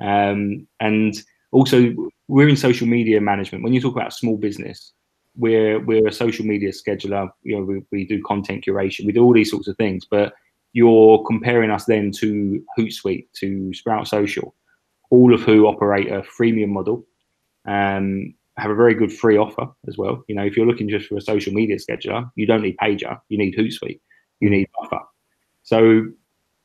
[0.00, 1.14] Um, and
[1.52, 1.94] also,
[2.28, 3.64] we're in social media management.
[3.64, 4.92] When you talk about small business,
[5.36, 7.30] we're we're a social media scheduler.
[7.42, 9.06] You know, we, we do content curation.
[9.06, 10.04] We do all these sorts of things.
[10.04, 10.34] But
[10.76, 14.54] you're comparing us then to Hootsuite, to Sprout Social
[15.10, 17.04] all of who operate a freemium model,
[17.66, 20.24] um, have a very good free offer as well.
[20.28, 23.18] You know, if you're looking just for a social media scheduler, you don't need Paiger,
[23.28, 24.00] you need Hootsuite,
[24.40, 25.02] you need Buffer.
[25.62, 26.06] So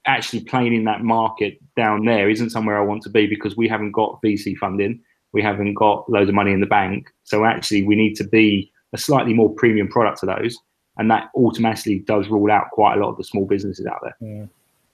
[0.06, 3.68] actually playing in that market down there isn't somewhere I want to be because we
[3.68, 5.02] haven't got VC funding,
[5.34, 7.08] we haven't got loads of money in the bank.
[7.24, 10.58] So actually, we need to be a slightly more premium product to those,
[10.98, 14.16] and that automatically does rule out quite a lot of the small businesses out there.
[14.20, 14.46] Yeah.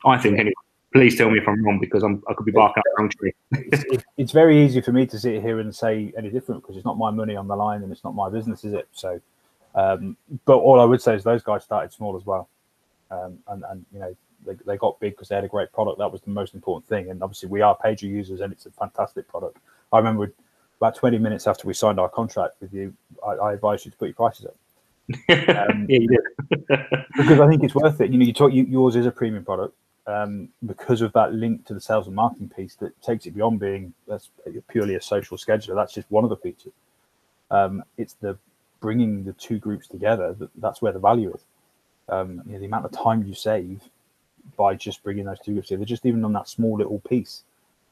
[0.06, 0.54] I think anyway
[0.94, 3.10] please tell me if I'm wrong because I'm, I could be barking up the wrong
[3.10, 3.34] tree.
[3.92, 6.86] it's, it's, very easy for me to sit here and say any different because it's
[6.86, 8.88] not my money on the line and it's not my business, is it?
[8.94, 9.22] So,
[9.76, 12.50] um, but all I would say is those guys started small as well,
[13.12, 16.00] um, and and you know they, they got big because they had a great product.
[16.00, 17.12] That was the most important thing.
[17.12, 19.58] And obviously we are Paiger users and it's a fantastic product.
[19.92, 20.32] I remember
[20.80, 22.94] about 20 minutes after we signed our contract with you,
[23.26, 24.56] I, I advised you to put your prices up.
[25.30, 26.60] Um, yeah, you did.
[27.18, 28.12] because I think it's worth it.
[28.12, 29.74] You know, you talk you, yours is a premium product
[30.06, 33.60] um, because of that link to the sales and marketing piece that takes it beyond
[33.60, 34.30] being that's
[34.70, 35.76] purely a social scheduler.
[35.76, 36.74] That's just one of the features.
[37.52, 38.38] Um, it's the
[38.80, 40.34] bringing the two groups together.
[40.34, 41.42] That, that's where the value is.
[42.10, 43.82] Um, you know, the amount of time you save
[44.56, 47.44] by just bringing those two groups together, just even on that small little piece,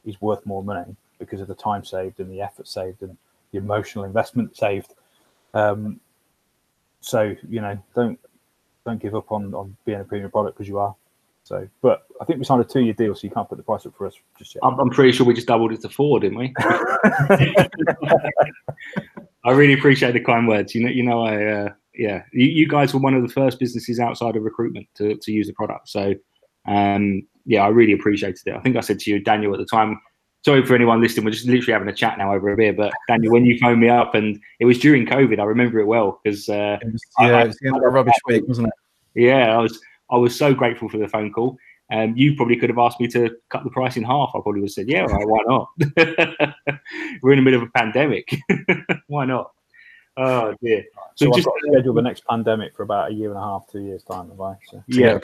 [0.06, 3.18] is worth more money because of the time saved and the effort saved and
[3.52, 4.94] the emotional investment saved.
[5.54, 6.00] Um,
[7.06, 8.20] so you know, don't
[8.86, 10.96] don't give up on on being a premium product because you are.
[11.44, 13.86] So, but I think we signed a two-year deal, so you can't put the price
[13.86, 14.64] up for us just yet.
[14.64, 16.52] I'm, I'm pretty sure we just doubled it to four, didn't we?
[19.46, 20.74] I really appreciate the kind words.
[20.74, 23.60] You know, you know, I uh, yeah, you, you, guys were one of the first
[23.60, 25.88] businesses outside of recruitment to, to use the product.
[25.88, 26.16] So
[26.68, 28.56] um, yeah, I really appreciated it.
[28.56, 30.02] I think I said to you, Daniel, at the time.
[30.46, 31.26] Sorry for anyone listening.
[31.26, 32.72] We're just literally having a chat now over a beer.
[32.72, 35.88] But Daniel, when you phoned me up, and it was during COVID, I remember it
[35.88, 36.78] well because uh,
[37.20, 38.74] yeah, it was the end of a rubbish week, wasn't it?
[39.20, 39.80] Yeah, I was.
[40.12, 41.58] I was so grateful for the phone call.
[41.92, 44.30] Um, you probably could have asked me to cut the price in half.
[44.36, 45.70] I probably would have said, yeah, right, why not?
[47.24, 48.36] We're in the middle of a pandemic.
[49.08, 49.52] why not?
[50.18, 50.86] Oh dear.
[51.16, 53.42] So, so just got to schedule the next pandemic for about a year and a
[53.42, 54.56] half, two years time, have I?
[54.70, 54.84] So.
[54.88, 55.20] Yeah,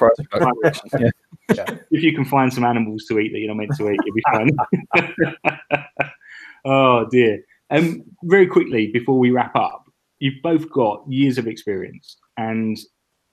[1.00, 1.10] yeah.
[1.54, 1.78] yeah.
[1.92, 4.16] If you can find some animals to eat that you're not meant to eat, you'll
[4.16, 5.86] be fine.
[6.66, 7.44] oh dear.
[7.70, 9.86] Um, very quickly before we wrap up,
[10.20, 12.78] you've both got years of experience, and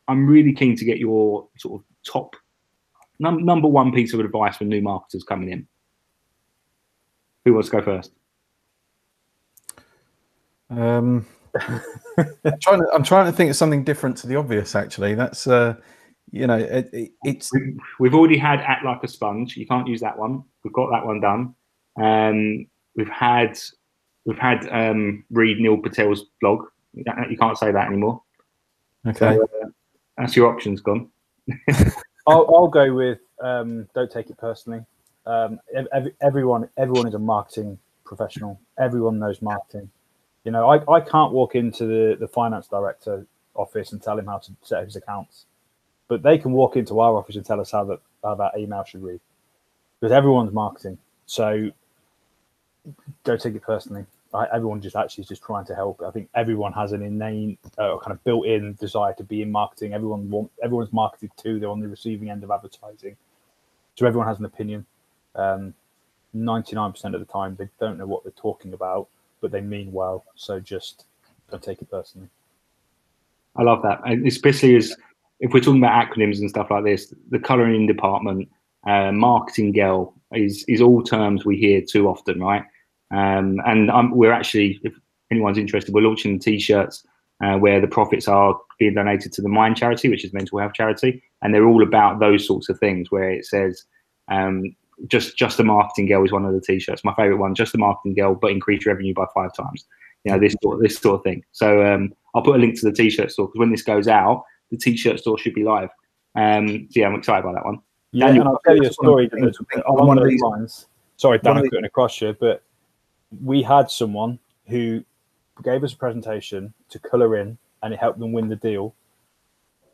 [0.07, 2.37] I'm really keen to get your sort of top
[3.19, 5.67] num- number one piece of advice for new marketers coming in.
[7.45, 8.13] Who wants to go first?
[10.71, 11.27] Um,
[11.57, 14.75] I'm trying to I'm trying to think of something different to the obvious.
[14.75, 15.75] Actually, that's uh,
[16.31, 17.51] you know, it, it, it's
[17.99, 19.57] we've already had act like a sponge.
[19.57, 20.45] You can't use that one.
[20.65, 21.55] We've got that one done.
[22.01, 23.59] Um, we've had
[24.25, 26.65] we've had um, read Neil Patel's blog.
[26.95, 28.23] You can't say that anymore.
[29.07, 29.69] Okay, so, uh,
[30.17, 31.09] that's your options gone.
[32.27, 34.81] I'll, I'll, go with um, don't take it personally.
[35.25, 35.59] Um,
[35.93, 38.61] every, everyone everyone is a marketing professional.
[38.79, 39.91] Everyone knows marketing.
[40.45, 44.26] You know, I, I can't walk into the, the finance director office and tell him
[44.26, 45.45] how to set his accounts,
[46.07, 48.84] but they can walk into our office and tell us how that how that email
[48.84, 49.20] should read,
[50.01, 50.99] because everyone's marketing.
[51.26, 51.70] So
[53.24, 54.07] don't take it personally.
[54.32, 56.03] I, everyone just actually is just trying to help.
[56.03, 59.95] I think everyone has an innate uh, kind of built-in desire to be in marketing.
[59.95, 61.59] Everyone want everyone's marketed to.
[61.59, 63.16] They're on the receiving end of advertising,
[63.97, 64.86] so everyone has an opinion.
[65.34, 65.74] Um,
[66.34, 69.09] 99% of the time, they don't know what they're talking about
[69.41, 70.24] but they mean well.
[70.36, 71.05] So just
[71.51, 72.28] don't take it personally.
[73.57, 74.97] I love that, and especially as
[75.41, 78.49] if we're talking about acronyms and stuff like this, the colouring department,
[78.86, 82.64] uh, marketing girl is is all terms we hear too often, right?
[83.11, 84.95] Um, and um, we're actually, if
[85.30, 87.07] anyone's interested, we're launching t-shirts
[87.43, 90.74] uh, where the profits are being donated to the Mind charity, which is mental health
[90.74, 93.84] charity, and they're all about those sorts of things where it says
[94.28, 94.74] um,
[95.07, 97.05] just just a marketing girl is one of the t-shirts.
[97.05, 99.85] My favorite one, just a marketing girl, but increase revenue by five times.
[100.25, 101.45] You know this sort of, this sort of thing.
[101.53, 104.45] So um, I'll put a link to the t-shirt store because when this goes out,
[104.71, 105.91] the t-shirt store should be live.
[106.35, 107.79] Um, so yeah, I'm excited by that one.
[108.13, 109.31] Yeah, Daniel, and I'll tell you a story
[109.87, 110.87] along one those lines.
[111.17, 112.63] Sorry, Dan, I'm putting across you, but
[113.45, 115.05] we had someone who
[115.63, 118.95] gave us a presentation to colour in, and it helped them win the deal.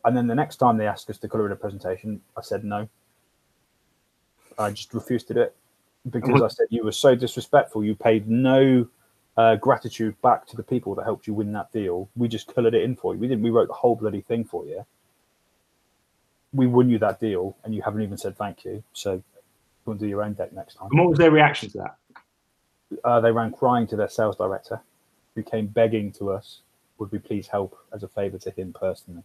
[0.05, 2.65] And then the next time they asked us to colour in a presentation, I said
[2.65, 2.89] no.
[4.59, 5.57] I just refused to do it
[6.11, 7.85] because I said you were so disrespectful.
[7.85, 8.87] You paid no
[9.37, 12.09] uh, gratitude back to the people that helped you win that deal.
[12.17, 13.21] We just coloured it in for you.
[13.21, 13.43] We didn't.
[13.43, 14.85] We wrote the whole bloody thing for you.
[16.53, 18.83] We won you that deal, and you haven't even said thank you.
[18.93, 19.23] So,
[19.85, 20.89] go and do your own deck next time.
[20.91, 21.97] And what was their reaction to that?
[23.03, 24.81] Uh, they ran crying to their sales director,
[25.35, 26.61] who came begging to us,
[26.99, 29.25] "Would we please help as a favour to him personally?"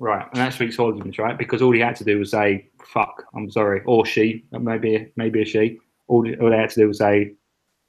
[0.00, 1.36] Right, and that speaks volumes, right?
[1.36, 5.42] Because all he had to do was say "fuck," I'm sorry, or she, maybe maybe
[5.42, 5.78] a she.
[6.08, 7.34] All, all they had to do was say,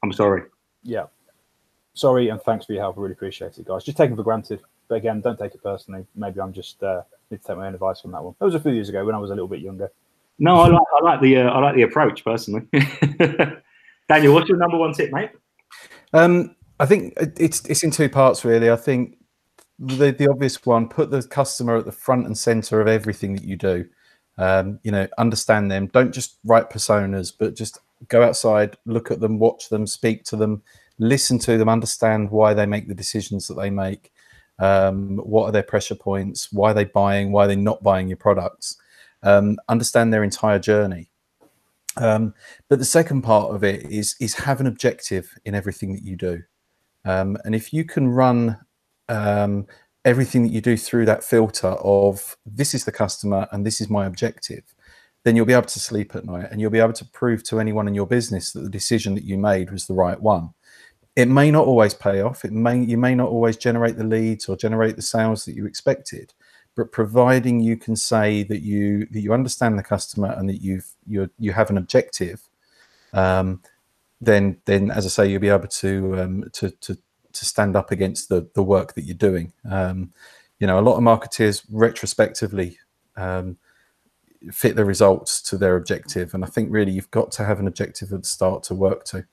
[0.04, 0.44] "I'm sorry."
[0.84, 1.06] Yeah,
[1.94, 2.98] sorry, and thanks for your help.
[2.98, 3.86] I really appreciate it, guys.
[3.86, 4.60] Just take it for granted,
[4.90, 6.06] but again, don't take it personally.
[6.14, 8.36] Maybe I'm just uh, need to take my own advice on that one.
[8.40, 9.90] That was a few years ago when I was a little bit younger.
[10.38, 12.68] No, I like I like the uh, I like the approach personally.
[14.10, 15.32] Daniel, what's your number one tip, mate?
[16.12, 18.70] Um, I think it's it's in two parts really.
[18.70, 19.16] I think
[19.82, 23.44] the, the obvious one put the customer at the front and center of everything that
[23.44, 23.86] you do.
[24.38, 25.88] Um, you know understand them.
[25.88, 30.36] Don't just write personas but just go outside look at them watch them speak to
[30.36, 30.64] them
[30.98, 34.12] listen to them understand why they make the decisions that they make
[34.60, 38.08] um, what are their pressure points why are they buying why are they not buying
[38.08, 38.78] your products.
[39.24, 41.12] Um, understand their entire journey.
[41.98, 42.34] Um,
[42.70, 46.16] but the second part of it is is have an objective in everything that you
[46.16, 46.42] do.
[47.04, 48.58] Um, and if you can run
[49.12, 49.68] um,
[50.06, 53.90] everything that you do through that filter of this is the customer and this is
[53.90, 54.64] my objective,
[55.24, 57.60] then you'll be able to sleep at night and you'll be able to prove to
[57.60, 60.50] anyone in your business that the decision that you made was the right one.
[61.16, 62.46] It may not always pay off.
[62.46, 65.66] It may you may not always generate the leads or generate the sales that you
[65.66, 66.34] expected,
[66.74, 70.88] but providing you can say that you that you understand the customer and that you've
[71.06, 72.48] you you have an objective,
[73.12, 73.62] um,
[74.22, 76.98] then then as I say, you'll be able to um, to to
[77.34, 79.54] to stand up against the the work that you're doing.
[79.70, 80.14] Um,
[80.60, 82.78] you know, a lot of marketeers retrospectively
[83.18, 83.58] um,
[84.52, 86.34] fit the results to their objective.
[86.34, 89.04] And I think really you've got to have an objective at the start to work
[89.06, 89.26] to.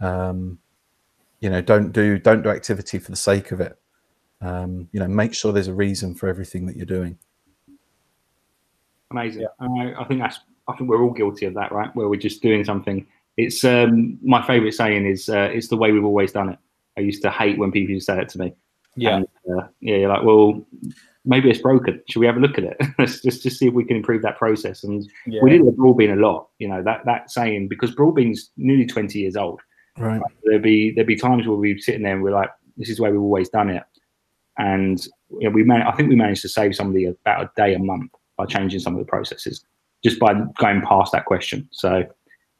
[0.00, 0.58] Um,
[1.40, 3.78] you know, don't do don't do activity for the sake of it.
[4.40, 7.18] Um, you know, make sure there's a reason for everything that you're doing.
[9.10, 9.42] Amazing.
[9.42, 9.48] Yeah.
[9.60, 10.40] Uh, I think that's.
[10.66, 11.94] I think we're all guilty of that, right?
[11.94, 13.06] Where we're just doing something.
[13.36, 16.58] It's um, my favorite saying is uh, it's the way we've always done it.
[16.96, 18.54] I used to hate when people say it to me.
[18.96, 19.16] Yeah.
[19.16, 19.96] And, uh, yeah.
[19.96, 20.64] You're like, well,
[21.24, 22.02] maybe it's broken.
[22.08, 22.76] Should we have a look at it?
[22.98, 24.84] Let's just just see if we can improve that process.
[24.84, 25.40] And yeah.
[25.42, 26.48] we did with Broadbean a lot.
[26.58, 29.60] You know that that saying because Broadbean's nearly 20 years old.
[29.98, 30.20] Right.
[30.44, 32.96] There'd be there'd be times where we'd be sitting there and we're like, this is
[32.96, 33.82] the way we've always done it.
[34.58, 37.74] And you know, we man- I think we managed to save somebody about a day
[37.74, 39.64] a month by changing some of the processes,
[40.04, 41.68] just by going past that question.
[41.72, 42.04] So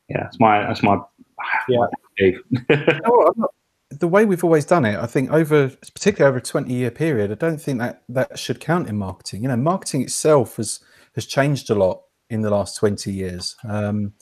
[0.08, 0.98] yeah, that's my that's my
[1.68, 1.86] yeah.
[2.70, 3.48] no,
[3.98, 7.30] the way we've always done it, I think over particularly over a 20 year period,
[7.30, 9.42] I don't think that that should count in marketing.
[9.42, 10.80] You know, marketing itself has
[11.14, 13.56] has changed a lot in the last 20 years.
[13.68, 14.14] Um,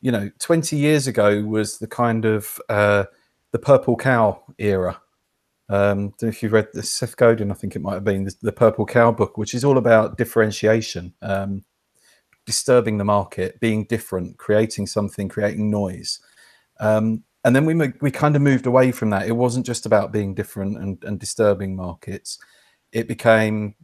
[0.00, 3.04] you know, 20 years ago was the kind of uh,
[3.52, 5.00] the purple cow era.
[5.70, 8.52] Um, if you've read the Seth Godin, I think it might have been the, the
[8.52, 11.64] Purple Cow book, which is all about differentiation, um,
[12.46, 16.20] disturbing the market, being different, creating something, creating noise.
[16.80, 19.28] Um, and then we we kind of moved away from that.
[19.28, 22.38] It wasn't just about being different and, and disturbing markets.
[22.92, 23.74] It became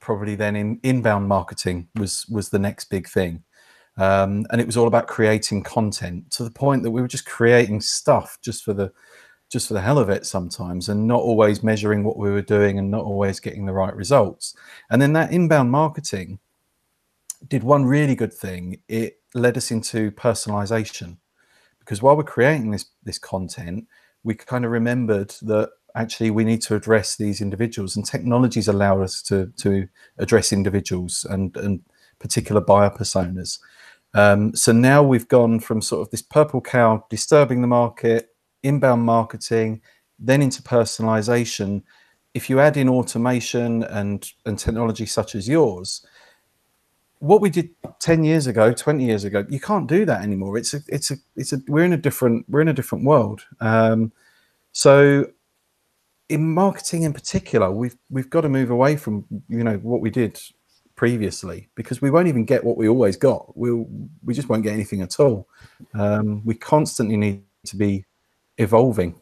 [0.00, 3.42] probably then in inbound marketing was was the next big thing,
[3.96, 7.26] um, and it was all about creating content to the point that we were just
[7.26, 8.92] creating stuff just for the
[9.50, 12.78] just for the hell of it sometimes, and not always measuring what we were doing
[12.78, 14.54] and not always getting the right results.
[14.90, 16.40] And then that inbound marketing
[17.48, 18.80] did one really good thing.
[18.88, 21.16] It led us into personalization
[21.88, 23.86] because while we're creating this this content,
[24.22, 29.00] we kind of remembered that actually we need to address these individuals, and technologies allow
[29.00, 31.80] us to to address individuals and and
[32.18, 33.58] particular buyer personas.
[34.12, 39.04] Um, so now we've gone from sort of this purple cow disturbing the market, inbound
[39.04, 39.80] marketing,
[40.18, 41.82] then into personalization.
[42.34, 46.04] If you add in automation and and technology such as yours,
[47.20, 50.56] what we did 10 years ago 20 years ago you can't do that anymore.
[50.56, 53.44] It's a it's a it's a we're in a different we're in a different world.
[53.60, 54.12] Um,
[54.72, 55.26] so
[56.28, 60.10] in marketing in particular we've we've got to move away from you know what we
[60.10, 60.40] did
[60.94, 63.56] previously because we won't even get what we always got.
[63.56, 63.86] We'll
[64.24, 65.48] we just won't get anything at all.
[65.94, 68.04] Um, we constantly need to be
[68.58, 69.20] evolving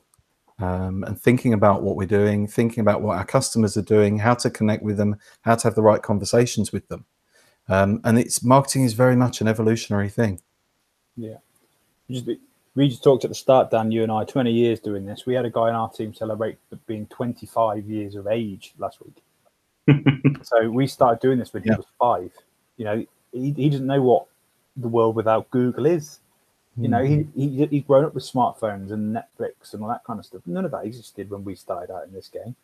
[0.58, 4.34] um, and thinking about what we're doing thinking about what our customers are doing how
[4.34, 7.04] to connect with them how to have the right conversations with them
[7.68, 10.40] um, and it's marketing is very much an evolutionary thing.
[11.16, 11.36] Yeah.
[12.10, 12.26] Just,
[12.74, 15.26] we just talked at the start, Dan, you and I, 20 years doing this.
[15.26, 19.22] We had a guy in our team celebrate being 25 years of age last week.
[20.42, 21.76] so we started doing this when he yeah.
[21.76, 22.30] was five.
[22.76, 24.26] You know, he, he doesn't know what
[24.76, 26.20] the world without Google is.
[26.78, 27.40] You know, he, hmm.
[27.40, 30.42] he he's grown up with smartphones and Netflix and all that kind of stuff.
[30.44, 32.54] None of that existed when we started out in this game.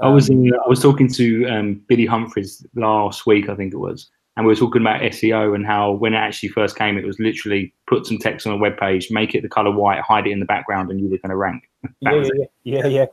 [0.00, 3.72] Um, I was in, I was talking to um, Billy Humphries last week, I think
[3.72, 6.98] it was, and we were talking about SEO and how when it actually first came,
[6.98, 10.00] it was literally put some text on a web page, make it the color white,
[10.00, 11.70] hide it in the background, and you were going to rank.
[12.00, 13.06] yeah, yeah, yeah, yeah.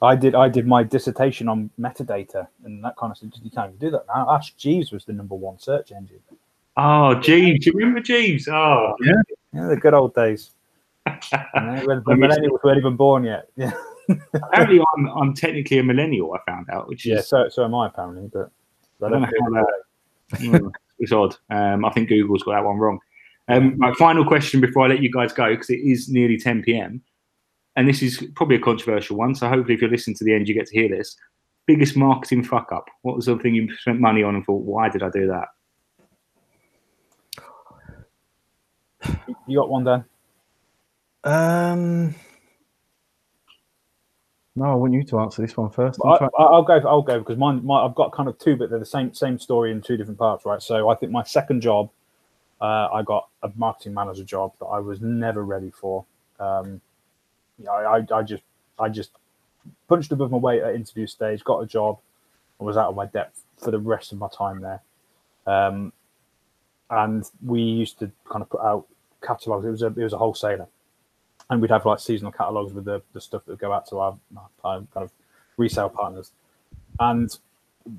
[0.00, 0.36] I did.
[0.36, 3.32] I did my dissertation on metadata and that kind of stuff.
[3.42, 4.30] You can't even do that now.
[4.30, 6.20] Ask Jeeves was the number one search engine.
[6.76, 7.64] Oh, Jeeves!
[7.64, 8.46] Do you remember Jeeves?
[8.46, 9.12] Oh, yeah,
[9.52, 10.52] yeah, the good old days.
[11.04, 11.16] when
[11.86, 13.48] the millennials weren't even born yet.
[13.56, 14.16] Yeah.
[14.32, 16.32] apparently, I'm I'm technically a millennial.
[16.32, 18.50] I found out, which is yeah, is, so so am I apparently, but
[19.04, 19.82] I don't, I don't know how that,
[20.34, 21.36] mm, it's odd.
[21.50, 22.98] Um, I think Google's got that one wrong.
[23.48, 26.62] Um, my final question before I let you guys go, because it is nearly 10
[26.62, 27.02] p.m.
[27.76, 29.34] And this is probably a controversial one.
[29.34, 31.16] So hopefully, if you're listening to the end, you get to hear this.
[31.66, 32.86] Biggest marketing fuck up.
[33.02, 35.48] What was the thing you spent money on and thought, why did I do that?
[39.46, 40.04] You got one, Dan?
[41.24, 42.14] Um,
[44.58, 46.00] no, I want you to answer this one first.
[46.04, 46.80] I, will go.
[46.86, 49.38] I'll go because mine, my, I've got kind of two, but they're the same same
[49.38, 50.60] story in two different parts, right?
[50.60, 51.90] So I think my second job,
[52.60, 56.04] uh, I got a marketing manager job that I was never ready for.
[56.40, 56.80] Um,
[57.58, 58.42] yeah, I, I just
[58.78, 59.10] I just
[59.88, 61.98] punched above my weight at interview stage, got a job,
[62.58, 64.82] and was out of my depth for the rest of my time there.
[65.46, 65.92] Um,
[66.90, 68.86] and we used to kind of put out
[69.22, 69.64] catalogs.
[69.64, 70.66] It was a it was a wholesaler,
[71.50, 73.98] and we'd have like seasonal catalogs with the, the stuff that would go out to
[73.98, 74.18] our,
[74.64, 75.10] our kind of
[75.56, 76.32] resale partners.
[77.00, 77.36] And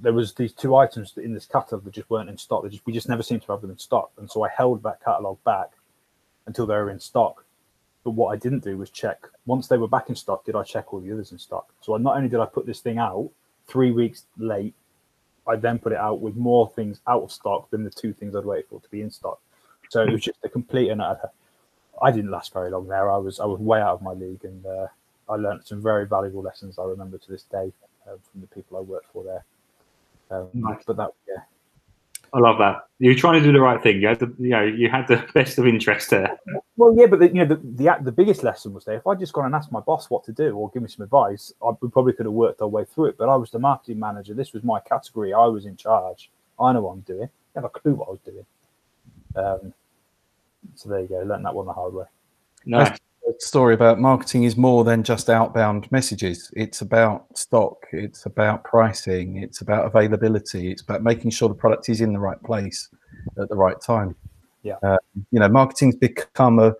[0.01, 2.69] there was these two items in this catalog that just weren't in stock.
[2.69, 5.03] Just, we just never seemed to have them in stock, and so I held that
[5.03, 5.71] catalog back
[6.45, 7.45] until they were in stock.
[8.03, 10.45] But what I didn't do was check once they were back in stock.
[10.45, 11.69] Did I check all the others in stock?
[11.81, 13.29] So not only did I put this thing out
[13.67, 14.73] three weeks late,
[15.47, 18.35] I then put it out with more things out of stock than the two things
[18.35, 19.39] I'd waited for to be in stock.
[19.89, 21.29] So it was just a complete and utter.
[22.01, 23.11] I didn't last very long there.
[23.11, 24.87] I was I was way out of my league, and uh,
[25.29, 26.79] I learned some very valuable lessons.
[26.79, 27.71] I remember to this day
[28.07, 29.45] uh, from the people I worked for there.
[30.31, 30.83] Um, Nice.
[30.85, 31.41] But that yeah,
[32.33, 32.87] I love that.
[32.99, 34.01] You're trying to do the right thing.
[34.01, 36.37] You had the, you know, you had the best of interest there.
[36.77, 38.95] Well, yeah, but the, you know, the, the the biggest lesson was there.
[38.95, 41.03] If I'd just gone and asked my boss what to do or give me some
[41.03, 43.17] advice, I, we probably could have worked our way through it.
[43.17, 44.33] But I was the marketing manager.
[44.33, 45.33] This was my category.
[45.33, 46.29] I was in charge.
[46.59, 47.29] I know what I'm doing.
[47.55, 48.45] I have a clue what I was doing.
[49.35, 49.73] Um,
[50.79, 51.21] so there you go.
[51.21, 52.05] Learned that one the hard way.
[52.65, 52.97] Nice.
[53.39, 56.51] story about marketing is more than just outbound messages.
[56.55, 61.89] It's about stock, it's about pricing, it's about availability, it's about making sure the product
[61.89, 62.87] is in the right place
[63.37, 64.15] at the right time.
[64.63, 64.75] Yeah.
[64.81, 64.97] Uh,
[65.31, 66.73] you know, marketing's become a,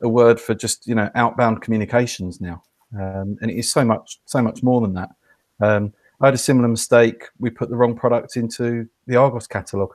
[0.00, 2.62] a word for just you know outbound communications now,
[2.94, 5.10] um, and it is so much so much more than that.
[5.60, 7.24] Um, I had a similar mistake.
[7.40, 9.92] We put the wrong product into the Argos catalog.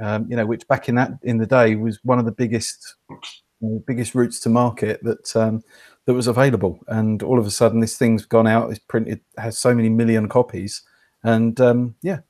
[0.00, 2.96] Um, you know, which back in that in the day was one of the biggest
[3.86, 5.62] biggest routes to market that um,
[6.06, 6.80] that was available.
[6.88, 8.70] And all of a sudden, this thing's gone out.
[8.70, 10.82] It's printed, has so many million copies,
[11.22, 12.20] and um, yeah,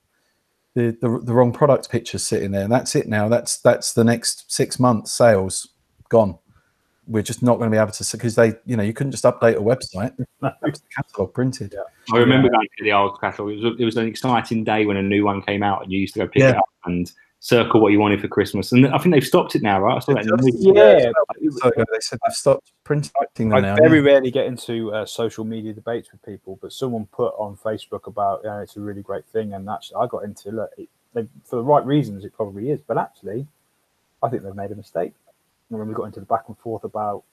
[0.74, 2.64] the, the the wrong product pictures sitting there.
[2.64, 3.28] And that's it now.
[3.28, 5.68] That's that's the next six months sales
[6.08, 6.38] gone.
[7.06, 9.24] We're just not going to be able to because they, you know, you couldn't just
[9.24, 10.16] update a website.
[10.40, 11.74] The catalog printed.
[11.74, 12.14] Yeah.
[12.14, 13.52] I remember going to the old catalogue.
[13.52, 16.00] It was, it was an exciting day when a new one came out, and you
[16.00, 17.12] used to go pick it up and
[17.45, 18.72] circle what you wanted for Christmas.
[18.72, 19.97] And I think they've stopped it now, right?
[19.97, 21.12] I saw that in the Yeah,
[21.61, 23.76] So they said they've stopped printing them I now.
[23.76, 24.12] very yeah.
[24.12, 28.40] rarely get into uh, social media debates with people, but someone put on Facebook about,
[28.45, 31.57] yeah, it's a really great thing, and actually, I got into look it, they, for
[31.57, 32.24] the right reasons.
[32.24, 33.47] It probably is, but actually,
[34.22, 35.12] I think they've made a mistake.
[35.68, 37.24] And when we got into the back and forth about,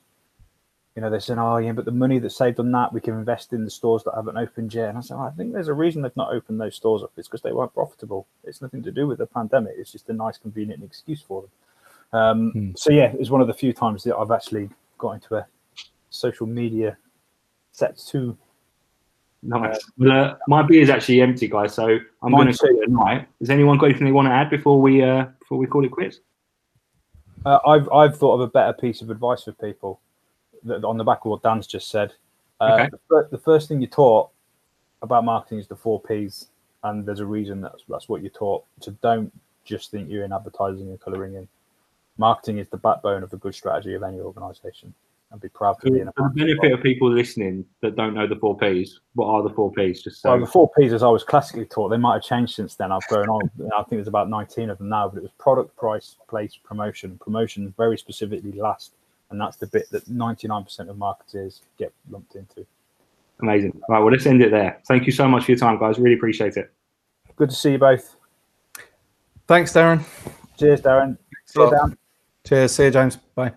[0.96, 3.14] you know, they're saying, oh yeah, but the money that's saved on that we can
[3.14, 4.90] invest in the stores that haven't opened yet.
[4.90, 7.12] And I said, oh, I think there's a reason they've not opened those stores up.
[7.18, 8.28] It's because they weren't profitable.
[8.44, 9.76] It's nothing to do with the pandemic.
[9.78, 12.20] It's just a nice, convenient excuse for them.
[12.20, 12.72] Um, Hmm.
[12.76, 15.48] So yeah, it's one of the few times that I've actually got into a
[16.10, 16.98] social media
[17.72, 18.38] set to
[19.44, 19.80] Nice.
[19.98, 21.74] Well, uh, my beer is actually empty, guys.
[21.74, 22.82] So I'm going to say too.
[22.82, 23.28] it a night.
[23.40, 25.92] Has anyone got anything they want to add before we uh, before we call it
[25.92, 26.20] quits?
[27.44, 30.11] Uh, I've I've thought of a better piece of advice for people that,
[30.70, 32.14] on the back of what Dan's just said.
[32.60, 32.90] Uh, Okay.
[32.92, 34.30] the, fir- the first thing you're taught
[35.02, 36.48] about marketing is the four P's,
[36.84, 38.64] and there's a reason that's that's what you're taught.
[38.82, 39.32] So don't
[39.66, 41.48] just think you're in advertising and colouring in.
[42.18, 44.94] Marketing is the backbone of a good strategy of any organisation,
[45.32, 46.12] and be proud to For be in a.
[46.16, 49.72] the benefit of people listening that don't know the four Ps, what are the four
[49.72, 50.02] Ps?
[50.04, 52.54] Just so Well, the four P's, as I was classically taught, they might have changed
[52.54, 52.92] since then.
[52.92, 53.50] I've grown on.
[53.76, 57.18] I think there's about 19 of them now, but it was product, price, place, promotion.
[57.18, 58.94] Promotion very specifically last,
[59.32, 62.66] and that's the bit that 99% of marketers get lumped into.
[63.40, 63.82] amazing.
[63.90, 64.80] Right, well, let's end it there.
[64.88, 65.98] Thank you so much for your time, guys.
[65.98, 66.72] Really appreciate it.
[67.36, 68.16] Good to see you both.
[69.48, 70.04] Thanks, Darren.
[70.58, 71.18] Cheers, Darren.
[71.46, 71.88] See you, lot.
[71.88, 71.98] Dan.
[72.46, 72.72] Cheers.
[72.74, 73.16] See you, James.
[73.16, 73.54] Bye.